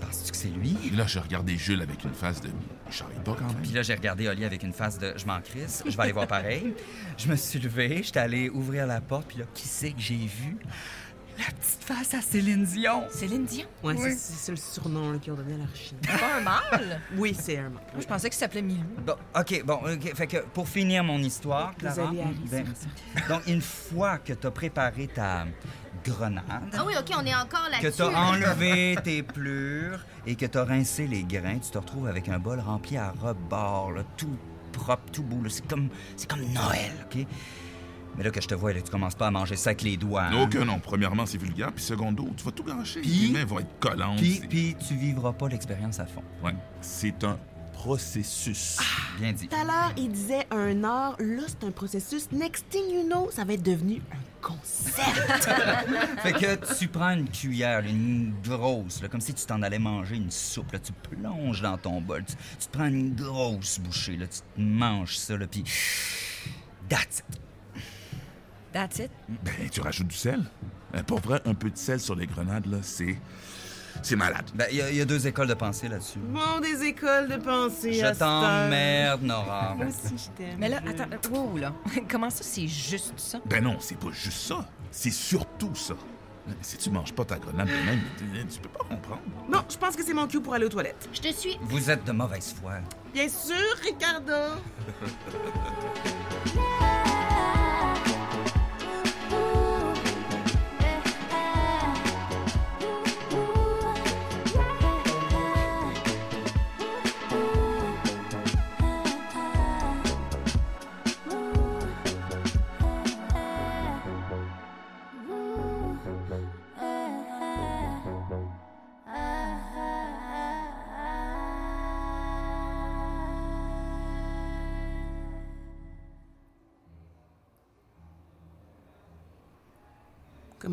Penses-tu 0.00 0.30
que 0.30 0.36
c'est 0.36 0.48
lui? 0.48 0.76
Là, 0.94 1.06
j'ai 1.06 1.18
regardé 1.20 1.56
Jules 1.56 1.82
avec 1.82 2.04
une 2.04 2.12
face 2.14 2.40
de. 2.40 2.50
Je 2.90 3.02
pas 3.02 3.34
quand 3.38 3.46
même. 3.46 3.56
Puis 3.62 3.72
là, 3.72 3.82
j'ai 3.82 3.94
regardé 3.94 4.28
Oli 4.28 4.44
avec 4.44 4.62
une 4.62 4.72
face 4.72 4.98
de 4.98 5.12
je 5.16 5.26
m'en 5.26 5.40
crisse, 5.40 5.82
je 5.86 5.96
vais 5.96 6.02
aller 6.04 6.12
voir 6.12 6.26
pareil. 6.26 6.74
Je 7.16 7.28
me 7.28 7.36
suis 7.36 7.58
levé, 7.58 8.02
j'étais 8.04 8.20
allé 8.20 8.48
ouvrir 8.50 8.86
la 8.86 9.00
porte, 9.00 9.26
puis 9.28 9.38
là, 9.38 9.44
qui 9.54 9.66
c'est 9.66 9.90
que 9.92 10.00
j'ai 10.00 10.14
vu? 10.16 10.56
La 11.38 11.44
petite 11.44 11.84
face 11.84 12.14
à 12.14 12.20
Céline 12.20 12.64
Dion. 12.64 13.04
Céline 13.10 13.44
Dion? 13.44 13.66
Ouais, 13.84 13.94
Oui. 13.96 14.12
c'est- 14.16 14.50
le 14.50 14.56
surnom 14.56 15.18
qu'ils 15.20 15.32
ont 15.32 15.36
donné 15.36 15.54
à 15.54 15.58
leur 15.58 15.74
chien. 15.74 15.96
C'est 16.02 16.18
pas 16.18 16.36
un 16.36 16.40
mâle? 16.40 17.00
Oui, 17.16 17.36
c'est 17.38 17.58
un 17.58 17.68
mâle. 17.70 17.82
Moi, 17.92 18.00
je 18.02 18.06
pensais 18.06 18.28
qu'il 18.28 18.38
s'appelait 18.38 18.62
Milou. 18.62 18.82
Bon, 19.06 19.14
OK, 19.36 19.62
bon, 19.64 19.74
OK. 19.74 20.14
Fait 20.16 20.26
que 20.26 20.38
pour 20.52 20.68
finir 20.68 21.04
mon 21.04 21.18
histoire, 21.20 21.74
Clara, 21.76 22.10
ben, 22.50 22.64
donc 23.28 23.46
une 23.46 23.60
fois 23.62 24.18
que 24.18 24.32
t'as 24.32 24.50
préparé 24.50 25.06
ta 25.06 25.44
grenade, 26.04 26.44
Ah 26.72 26.84
oui, 26.86 26.94
OK, 26.98 27.10
on 27.16 27.24
est 27.24 27.34
encore 27.34 27.66
que 27.66 27.82
là-dessus. 27.82 27.98
t'as 27.98 28.14
enlevé 28.30 28.96
tes 29.04 29.22
plures 29.22 30.04
et 30.26 30.34
que 30.34 30.46
t'as 30.46 30.64
rincé 30.64 31.06
les 31.06 31.22
grains, 31.24 31.58
tu 31.58 31.70
te 31.70 31.78
retrouves 31.78 32.06
avec 32.08 32.28
un 32.28 32.38
bol 32.38 32.60
rempli 32.60 32.96
à 32.96 33.12
rebord, 33.20 33.92
là, 33.92 34.02
tout 34.16 34.36
propre, 34.72 35.10
tout 35.12 35.22
beau. 35.22 35.40
C'est 35.48 35.66
comme, 35.66 35.88
c'est 36.16 36.28
comme 36.28 36.42
Noël, 36.52 36.92
OK? 37.10 37.26
Mais 38.16 38.24
là 38.24 38.30
que 38.30 38.40
je 38.40 38.48
te 38.48 38.54
vois, 38.54 38.72
là, 38.72 38.80
tu 38.82 38.90
commences 38.90 39.14
pas 39.14 39.28
à 39.28 39.30
manger 39.30 39.54
ça 39.54 39.70
avec 39.70 39.82
les 39.82 39.96
doigts. 39.96 40.24
hein? 40.24 40.42
Ok, 40.42 40.54
non. 40.56 40.80
Premièrement, 40.80 41.24
c'est 41.24 41.38
vulgaire. 41.38 41.70
Puis 41.72 41.84
secondo, 41.84 42.28
tu 42.36 42.44
vas 42.44 42.50
tout 42.50 42.64
gâcher. 42.64 43.00
Puis- 43.00 43.10
Les 43.10 43.32
mains 43.32 43.44
vont 43.44 43.60
être 43.60 43.78
collantes. 43.78 44.18
Puis, 44.18 44.40
puis 44.48 44.76
tu 44.88 44.94
vivras 44.96 45.32
pas 45.32 45.48
l'expérience 45.48 46.00
à 46.00 46.06
fond. 46.06 46.24
Ouais. 46.42 46.54
C'est 46.80 47.22
un 47.22 47.38
processus. 47.74 48.78
Bien 49.20 49.32
dit. 49.32 49.46
Tout 49.46 49.54
à 49.56 49.62
l'heure, 49.64 49.92
il 49.96 50.10
disait 50.10 50.46
un 50.50 50.82
art. 50.84 51.14
Là, 51.20 51.42
c'est 51.46 51.64
un 51.66 51.70
processus. 51.70 52.28
Next 52.32 52.68
thing 52.70 52.82
you 52.92 53.04
know, 53.06 53.30
ça 53.30 53.44
va 53.44 53.52
être 53.54 53.62
devenu 53.62 54.02
un 54.12 54.16
concept. 54.48 54.98
Fait 56.22 56.32
que 56.32 56.76
tu 56.78 56.88
prends 56.88 57.10
une 57.10 57.28
cuillère, 57.28 57.80
une 57.80 58.34
grosse, 58.42 59.02
là, 59.02 59.08
comme 59.08 59.20
si 59.20 59.34
tu 59.34 59.44
t'en 59.46 59.62
allais 59.62 59.78
manger 59.78 60.16
une 60.16 60.30
soupe. 60.30 60.72
Là, 60.72 60.78
tu 60.78 60.92
plonges 60.92 61.60
dans 61.62 61.76
ton 61.78 62.00
bol, 62.00 62.24
tu, 62.24 62.34
tu 62.58 62.66
te 62.66 62.72
prends 62.72 62.86
une 62.86 63.14
grosse 63.14 63.78
bouchée, 63.78 64.16
là, 64.16 64.26
tu 64.26 64.40
te 64.40 64.60
manges 64.60 65.16
ça, 65.16 65.36
là, 65.36 65.46
puis 65.46 65.64
that's 66.88 67.20
it. 67.20 67.40
That's 68.72 68.98
it? 68.98 69.10
Ben, 69.44 69.68
tu 69.70 69.80
rajoutes 69.80 70.08
du 70.08 70.16
sel. 70.16 70.44
Euh, 70.94 71.02
Pour 71.02 71.20
vrai, 71.20 71.40
un 71.46 71.54
peu 71.54 71.70
de 71.70 71.76
sel 71.76 72.00
sur 72.00 72.14
les 72.14 72.26
grenades, 72.26 72.66
là, 72.66 72.78
c'est. 72.82 73.16
C'est 74.02 74.16
malade. 74.16 74.44
Ben, 74.54 74.66
il 74.70 74.76
y, 74.78 74.82
a- 74.82 74.90
il 74.90 74.96
y 74.96 75.00
a 75.00 75.04
deux 75.04 75.26
écoles 75.26 75.48
de 75.48 75.54
pensée 75.54 75.88
là-dessus. 75.88 76.18
bon, 76.18 76.60
des 76.60 76.84
écoles 76.84 77.28
de 77.28 77.36
pensée. 77.36 77.92
Je 77.94 78.14
t'emmerde, 78.18 79.22
Nora. 79.22 79.74
Moi 79.76 79.86
aussi, 79.86 80.14
je 80.16 80.30
t'aime. 80.36 80.56
Mais 80.58 80.68
là, 80.68 80.80
attends, 80.88 81.08
wow, 81.32 81.56
là. 81.58 81.72
Comment 82.10 82.30
ça, 82.30 82.42
c'est 82.42 82.66
juste 82.68 83.14
ça? 83.18 83.38
Ben 83.46 83.62
non, 83.62 83.76
c'est 83.80 83.98
pas 83.98 84.10
juste 84.12 84.38
ça. 84.48 84.64
C'est 84.90 85.10
surtout 85.12 85.74
ça. 85.74 85.94
Si 86.62 86.78
tu 86.78 86.88
manges 86.90 87.12
pas 87.12 87.26
ta 87.26 87.36
grenade 87.38 87.68
de 87.68 87.72
même, 87.72 88.00
tu, 88.16 88.24
tu 88.54 88.60
peux 88.60 88.70
pas 88.70 88.84
comprendre. 88.88 89.20
Bon, 89.50 89.58
je 89.68 89.76
pense 89.76 89.94
que 89.94 90.02
c'est 90.02 90.14
mon 90.14 90.26
cue 90.26 90.40
pour 90.40 90.54
aller 90.54 90.64
aux 90.64 90.70
toilettes. 90.70 91.06
Je 91.12 91.20
te 91.20 91.30
suis. 91.30 91.58
Vous 91.60 91.90
êtes 91.90 92.04
de 92.04 92.12
mauvaise 92.12 92.54
foi. 92.58 92.72
Bien 93.12 93.28
sûr, 93.28 93.54
Ricardo. 93.84 94.32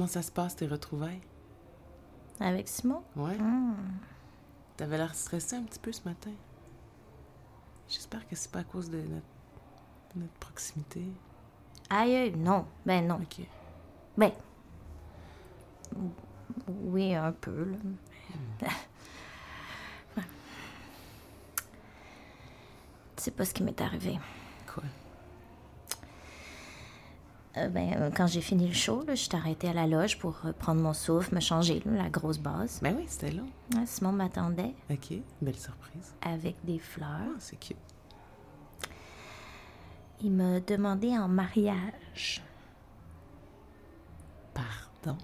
Comment 0.05 0.13
ça 0.13 0.21
se 0.21 0.31
passe, 0.31 0.55
tes 0.55 0.67
retrouvailles? 0.67 1.19
Avec 2.39 2.67
Simon? 2.67 3.01
Ouais. 3.15 3.35
Hmm. 3.39 3.73
T'avais 4.77 4.99
l'air 4.99 5.15
stressé 5.15 5.55
un 5.55 5.63
petit 5.63 5.79
peu 5.79 5.91
ce 5.91 6.01
matin. 6.05 6.29
J'espère 7.89 8.27
que 8.27 8.35
c'est 8.35 8.51
pas 8.51 8.59
à 8.59 8.63
cause 8.63 8.91
de 8.91 8.99
notre, 8.99 9.25
notre 10.15 10.33
proximité. 10.33 11.01
Aïe, 11.89 12.35
non. 12.37 12.67
Ben 12.85 13.07
non. 13.07 13.15
Ok. 13.15 13.47
Ben. 14.15 14.31
Oui, 16.67 17.15
un 17.15 17.31
peu, 17.31 17.63
là. 18.61 18.69
Ouais. 20.17 20.23
Tu 23.15 23.23
sais 23.23 23.31
pas 23.31 23.43
ce 23.43 23.55
qui 23.55 23.63
m'est 23.63 23.81
arrivé. 23.81 24.19
Quoi? 24.71 24.83
Euh, 27.57 27.69
ben, 27.69 27.93
euh, 27.93 28.09
quand 28.13 28.27
j'ai 28.27 28.41
fini 28.41 28.67
le 28.67 28.73
show, 28.73 29.03
là, 29.05 29.15
je 29.15 29.21
suis 29.21 29.35
arrêtée 29.35 29.69
à 29.69 29.73
la 29.73 29.87
loge 29.87 30.17
pour 30.19 30.35
prendre 30.59 30.81
mon 30.81 30.93
souffle, 30.93 31.33
me 31.33 31.39
changer, 31.39 31.81
là, 31.85 32.03
la 32.03 32.09
grosse 32.09 32.37
base. 32.37 32.79
Ben 32.81 32.95
oui, 32.97 33.05
c'était 33.07 33.31
long. 33.31 33.47
Ouais, 33.73 33.85
Simon 33.85 34.11
m'attendait 34.11 34.73
Ok, 34.91 35.13
belle 35.41 35.55
surprise. 35.57 36.13
avec 36.21 36.55
des 36.65 36.79
fleurs. 36.79 37.07
Ah, 37.09 37.35
c'est 37.39 37.57
cute. 37.59 37.77
Il 40.21 40.31
m'a 40.31 40.59
demandé 40.59 41.17
en 41.17 41.27
mariage. 41.27 42.41
Pardon? 44.53 45.17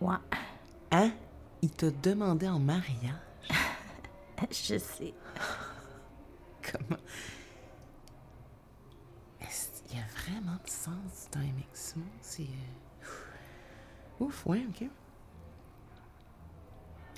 Ouais, 0.00 0.16
Hein? 0.90 1.12
Il 1.62 1.70
t'a 1.70 1.90
demandé 1.90 2.48
en 2.48 2.58
mariage? 2.58 3.14
je 4.50 4.78
sais. 4.78 5.14
Comment? 6.62 7.00
Il 9.92 9.98
y 9.98 10.00
a 10.00 10.04
vraiment 10.26 10.56
du 10.64 10.70
sens 10.70 10.94
du 10.94 11.30
timing. 11.30 11.64
Simon, 11.74 12.04
c'est. 12.22 12.42
euh, 12.42 14.24
Ouf, 14.24 14.46
ouais, 14.46 14.64
ok. 14.70 14.88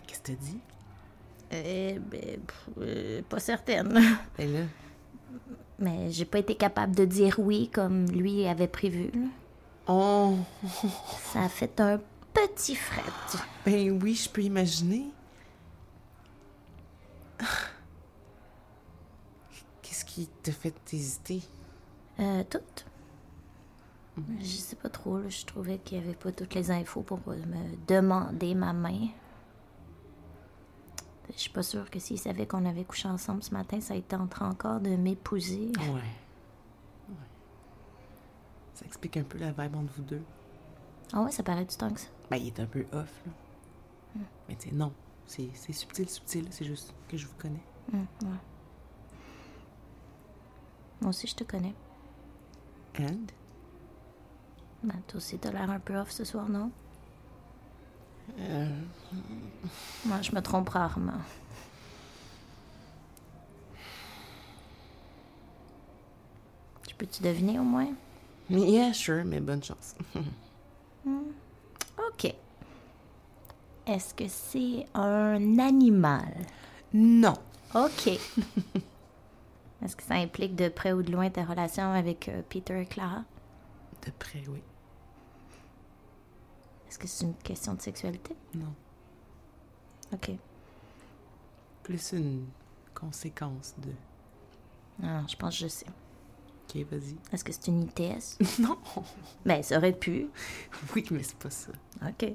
Qu'est-ce 0.06 0.20
que 0.20 0.26
t'as 0.26 0.32
dit? 0.34 0.58
Eh 1.52 1.98
ben, 2.00 2.40
pff, 2.40 2.68
euh, 2.78 3.22
pas 3.28 3.38
certaine. 3.38 3.92
Ben 4.37 4.52
là, 4.52 4.60
Mais 5.78 6.10
j'ai 6.10 6.24
pas 6.24 6.38
été 6.38 6.54
capable 6.56 6.94
de 6.96 7.04
dire 7.04 7.38
oui 7.38 7.68
comme 7.68 8.06
lui 8.10 8.46
avait 8.46 8.66
prévu. 8.68 9.10
là. 9.14 9.26
oh. 9.88 10.37
Ça 11.32 11.42
a 11.42 11.48
fait 11.48 11.78
un 11.80 12.00
petit 12.32 12.74
fret. 12.74 13.02
Ben 13.64 14.00
oui, 14.02 14.14
je 14.14 14.28
peux 14.28 14.42
imaginer. 14.42 15.04
Qu'est-ce 19.82 20.04
qui 20.04 20.26
t'a 20.42 20.52
fait 20.52 20.74
hésiter? 20.92 21.42
Euh, 22.20 22.44
toutes. 22.48 22.87
Je 24.40 24.44
sais 24.44 24.77
pas 24.77 24.88
trop, 24.88 25.18
là, 25.18 25.29
je 25.29 25.44
trouvais 25.44 25.79
qu'il 25.79 25.98
y 25.98 26.00
avait 26.00 26.14
pas 26.14 26.31
toutes 26.31 26.55
les 26.55 26.70
infos 26.70 27.03
pour 27.03 27.18
me 27.27 27.87
demander 27.88 28.55
ma 28.55 28.72
main. 28.72 29.09
Je 31.33 31.38
suis 31.38 31.50
pas 31.50 31.62
sûre 31.64 31.90
que 31.90 31.98
s'il 31.98 32.18
savait 32.18 32.46
qu'on 32.46 32.64
avait 32.64 32.85
couché 32.85 33.09
ensemble 33.09 33.42
ce 33.42 33.53
matin, 33.53 33.81
ça 33.81 33.94
a 33.94 33.96
été 33.96 34.14
en 34.14 34.29
train 34.29 34.50
encore 34.50 34.81
de 34.81 34.90
m'épouser. 34.90 35.72
Ouais. 35.79 35.90
ouais. 35.90 37.16
Ça 38.74 38.85
explique 38.87 39.16
un 39.16 39.24
peu 39.24 39.38
la 39.38 39.50
vibe 39.50 39.74
entre 39.74 39.92
vous 39.96 40.03
deux. 40.03 40.22
Ah 41.12 41.22
ouais, 41.22 41.33
ça 41.33 41.42
paraît 41.42 41.64
du 41.64 41.74
temps 41.77 41.90
que 41.90 42.00
ça. 42.00 42.09
Ben, 42.31 42.37
il 42.37 42.48
est 42.48 42.61
un 42.61 42.66
peu 42.66 42.87
off, 42.92 43.22
là. 43.27 43.33
Mais 44.48 44.55
tu 44.57 44.68
sais, 44.68 44.74
non. 44.74 44.92
C'est 45.27 45.50
subtil, 45.72 46.09
subtil. 46.09 46.46
C'est 46.50 46.64
juste 46.64 46.94
que 47.09 47.16
je 47.16 47.27
vous 47.27 47.35
connais. 47.38 47.62
Ouais. 47.92 48.05
Moi 51.00 51.11
aussi, 51.11 51.27
je 51.27 51.35
te 51.35 51.44
connais. 51.44 51.74
And? 52.98 53.33
Ben, 54.83 55.00
toi 55.07 55.16
aussi, 55.16 55.38
t'as 55.38 55.50
l'air 55.50 55.70
un 55.70 55.80
peu 55.80 55.96
off 55.96 56.11
ce 56.11 56.24
soir, 56.24 56.48
non? 56.48 56.70
Euh... 58.38 58.68
Moi, 60.04 60.22
je 60.22 60.33
me 60.33 60.40
trompe 60.40 60.68
rarement. 60.68 61.12
Tu 66.87 66.94
peux-tu 66.94 67.22
deviner 67.22 67.59
au 67.59 67.64
moins? 67.64 67.92
Yeah, 68.50 68.92
sure, 68.92 69.24
mais 69.24 69.40
bonne 69.40 69.62
chance. 69.62 69.94
Hmm. 71.07 71.33
OK. 71.98 72.35
Est-ce 73.87 74.14
que 74.14 74.24
c'est 74.26 74.87
un 74.94 75.59
animal? 75.59 76.35
Non. 76.94 77.35
OK. 77.74 78.18
Est-ce 79.85 79.97
que 79.97 80.03
ça 80.03 80.14
implique 80.14 80.57
de 80.57 80.68
près 80.68 80.92
ou 80.92 81.03
de 81.03 81.12
loin 81.12 81.29
ta 81.29 81.44
relation 81.44 81.92
avec 81.92 82.29
euh, 82.29 82.40
Peter 82.49 82.81
et 82.81 82.87
Clara? 82.87 83.25
De 84.05 84.11
près, 84.18 84.42
oui. 84.49 84.62
Est-ce 86.88 86.99
que 86.99 87.07
c'est 87.07 87.25
une 87.25 87.35
question 87.35 87.75
de 87.75 87.83
sexualité? 87.83 88.35
Non. 88.55 88.73
OK. 90.12 90.31
Plus 91.83 92.12
une 92.12 92.47
conséquence 92.94 93.75
de. 93.79 93.90
Ah, 95.03 95.23
je 95.29 95.37
pense 95.37 95.55
que 95.59 95.64
je 95.64 95.68
sais. 95.68 95.87
Ok, 95.87 96.77
vas-y. 96.90 97.16
Est-ce 97.33 97.44
que 97.44 97.53
c'est 97.53 97.66
une 97.66 97.83
ITS? 97.83 98.38
non. 98.61 98.79
Ben, 99.44 99.62
ça 99.62 99.77
aurait 99.77 99.92
pu. 99.92 100.29
Oui, 100.94 101.05
mais 101.11 101.23
c'est 101.23 101.37
pas 101.37 101.51
ça. 101.51 101.73
OK. 102.07 102.33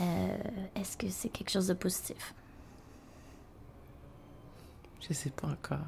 Euh, 0.00 0.38
Est-ce 0.74 0.96
que 0.96 1.08
c'est 1.10 1.28
quelque 1.28 1.50
chose 1.50 1.66
de 1.66 1.74
positif? 1.74 2.34
Je 5.06 5.12
sais 5.12 5.30
pas 5.30 5.48
encore. 5.48 5.86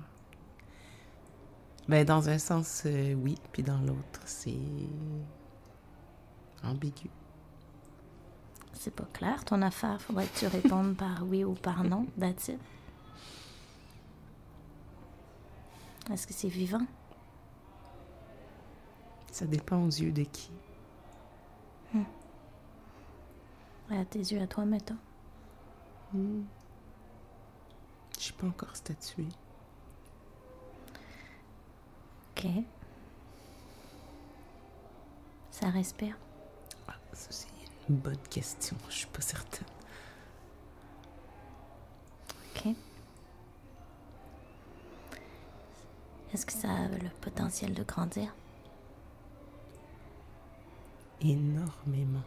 Ben, 1.89 2.05
dans 2.05 2.29
un 2.29 2.39
sens, 2.39 2.83
euh, 2.87 3.15
oui, 3.15 3.37
puis 3.53 3.63
dans 3.63 3.81
l'autre, 3.81 4.21
c'est. 4.25 4.59
ambigu. 6.63 7.09
C'est 8.73 8.95
pas 8.95 9.09
clair, 9.13 9.45
ton 9.45 9.63
affaire. 9.63 10.01
Faudrait 10.01 10.27
que 10.27 10.39
tu 10.39 10.47
répondes 10.47 10.97
par 10.99 11.25
oui 11.25 11.45
ou 11.45 11.55
par 11.55 11.85
non. 11.85 12.07
That's 12.19 12.49
it. 12.49 12.61
Est-ce 16.13 16.27
que 16.27 16.35
c'est 16.35 16.49
vivant? 16.49 16.87
Ça 19.33 19.47
dépend 19.47 19.83
aux 19.83 19.89
yeux 19.91 20.13
de 20.13 20.23
qui. 20.25 20.51
À 23.91 24.05
tes 24.05 24.19
yeux, 24.19 24.41
à 24.41 24.47
toi, 24.49 24.65
mettons. 24.65 24.97
Hmm. 26.13 26.43
Je 28.19 28.25
suis 28.25 28.33
pas 28.33 28.47
encore 28.47 28.75
statuée. 28.75 29.29
OK. 32.37 32.47
Ça 35.51 35.71
respire. 35.71 36.17
Ah, 36.89 36.95
ça, 37.13 37.29
c'est 37.31 37.49
une 37.89 37.97
bonne 37.97 38.19
question. 38.31 38.77
Je 38.89 38.95
suis 38.95 39.07
pas 39.07 39.21
certaine. 39.21 39.67
OK. 42.55 42.75
Est-ce 46.33 46.45
que 46.45 46.53
ça 46.53 46.71
a 46.71 46.89
le 46.89 47.09
potentiel 47.21 47.73
de 47.75 47.83
grandir? 47.83 48.35
Énormément. 51.21 52.23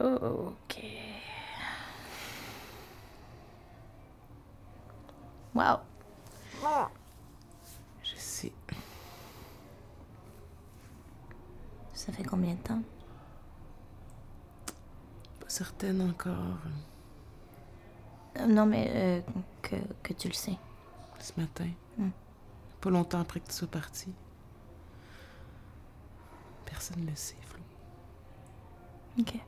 OK. 0.00 1.05
Wow. 5.56 5.78
Je 8.02 8.14
sais. 8.16 8.52
Ça 11.94 12.12
fait 12.12 12.24
combien 12.24 12.52
de 12.54 12.60
temps? 12.60 12.82
Pas 15.40 15.48
certaine 15.48 16.02
encore. 16.10 16.58
Euh, 18.38 18.46
non, 18.46 18.66
mais 18.66 18.90
euh, 18.90 19.20
que, 19.62 19.76
que 20.02 20.12
tu 20.12 20.28
le 20.28 20.34
sais. 20.34 20.58
Ce 21.20 21.32
matin. 21.40 21.70
Hmm. 21.96 22.10
Pas 22.82 22.90
longtemps 22.90 23.20
après 23.20 23.40
que 23.40 23.46
tu 23.46 23.54
sois 23.54 23.68
parti. 23.68 24.12
Personne 26.66 27.00
ne 27.02 27.10
le 27.10 27.16
sait, 27.16 27.38
Flo. 27.46 27.62
OK. 29.20 29.40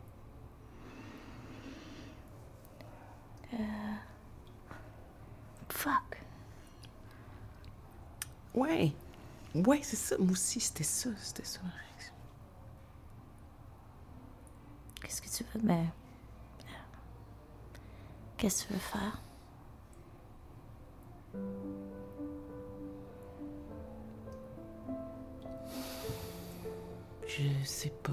Euh... 3.52 3.87
Fuck? 5.88 6.22
Ouais. 8.54 8.92
Ouais, 9.54 9.80
c'est 9.82 9.96
ça. 9.96 10.18
Moi 10.18 10.32
aussi, 10.32 10.60
c'était 10.60 10.84
ça. 10.84 11.08
C'était 11.18 11.44
ça 11.44 11.60
ma 11.62 11.70
réaction. 11.70 12.12
Qu'est-ce 15.00 15.22
que 15.22 15.28
tu 15.28 15.44
veux? 15.54 15.66
Ben. 15.66 15.86
Qu'est-ce 18.36 18.64
que 18.64 18.68
tu 18.68 18.74
veux 18.74 18.80
faire? 18.80 19.22
Je 27.26 27.64
sais 27.64 27.92
pas. 28.02 28.12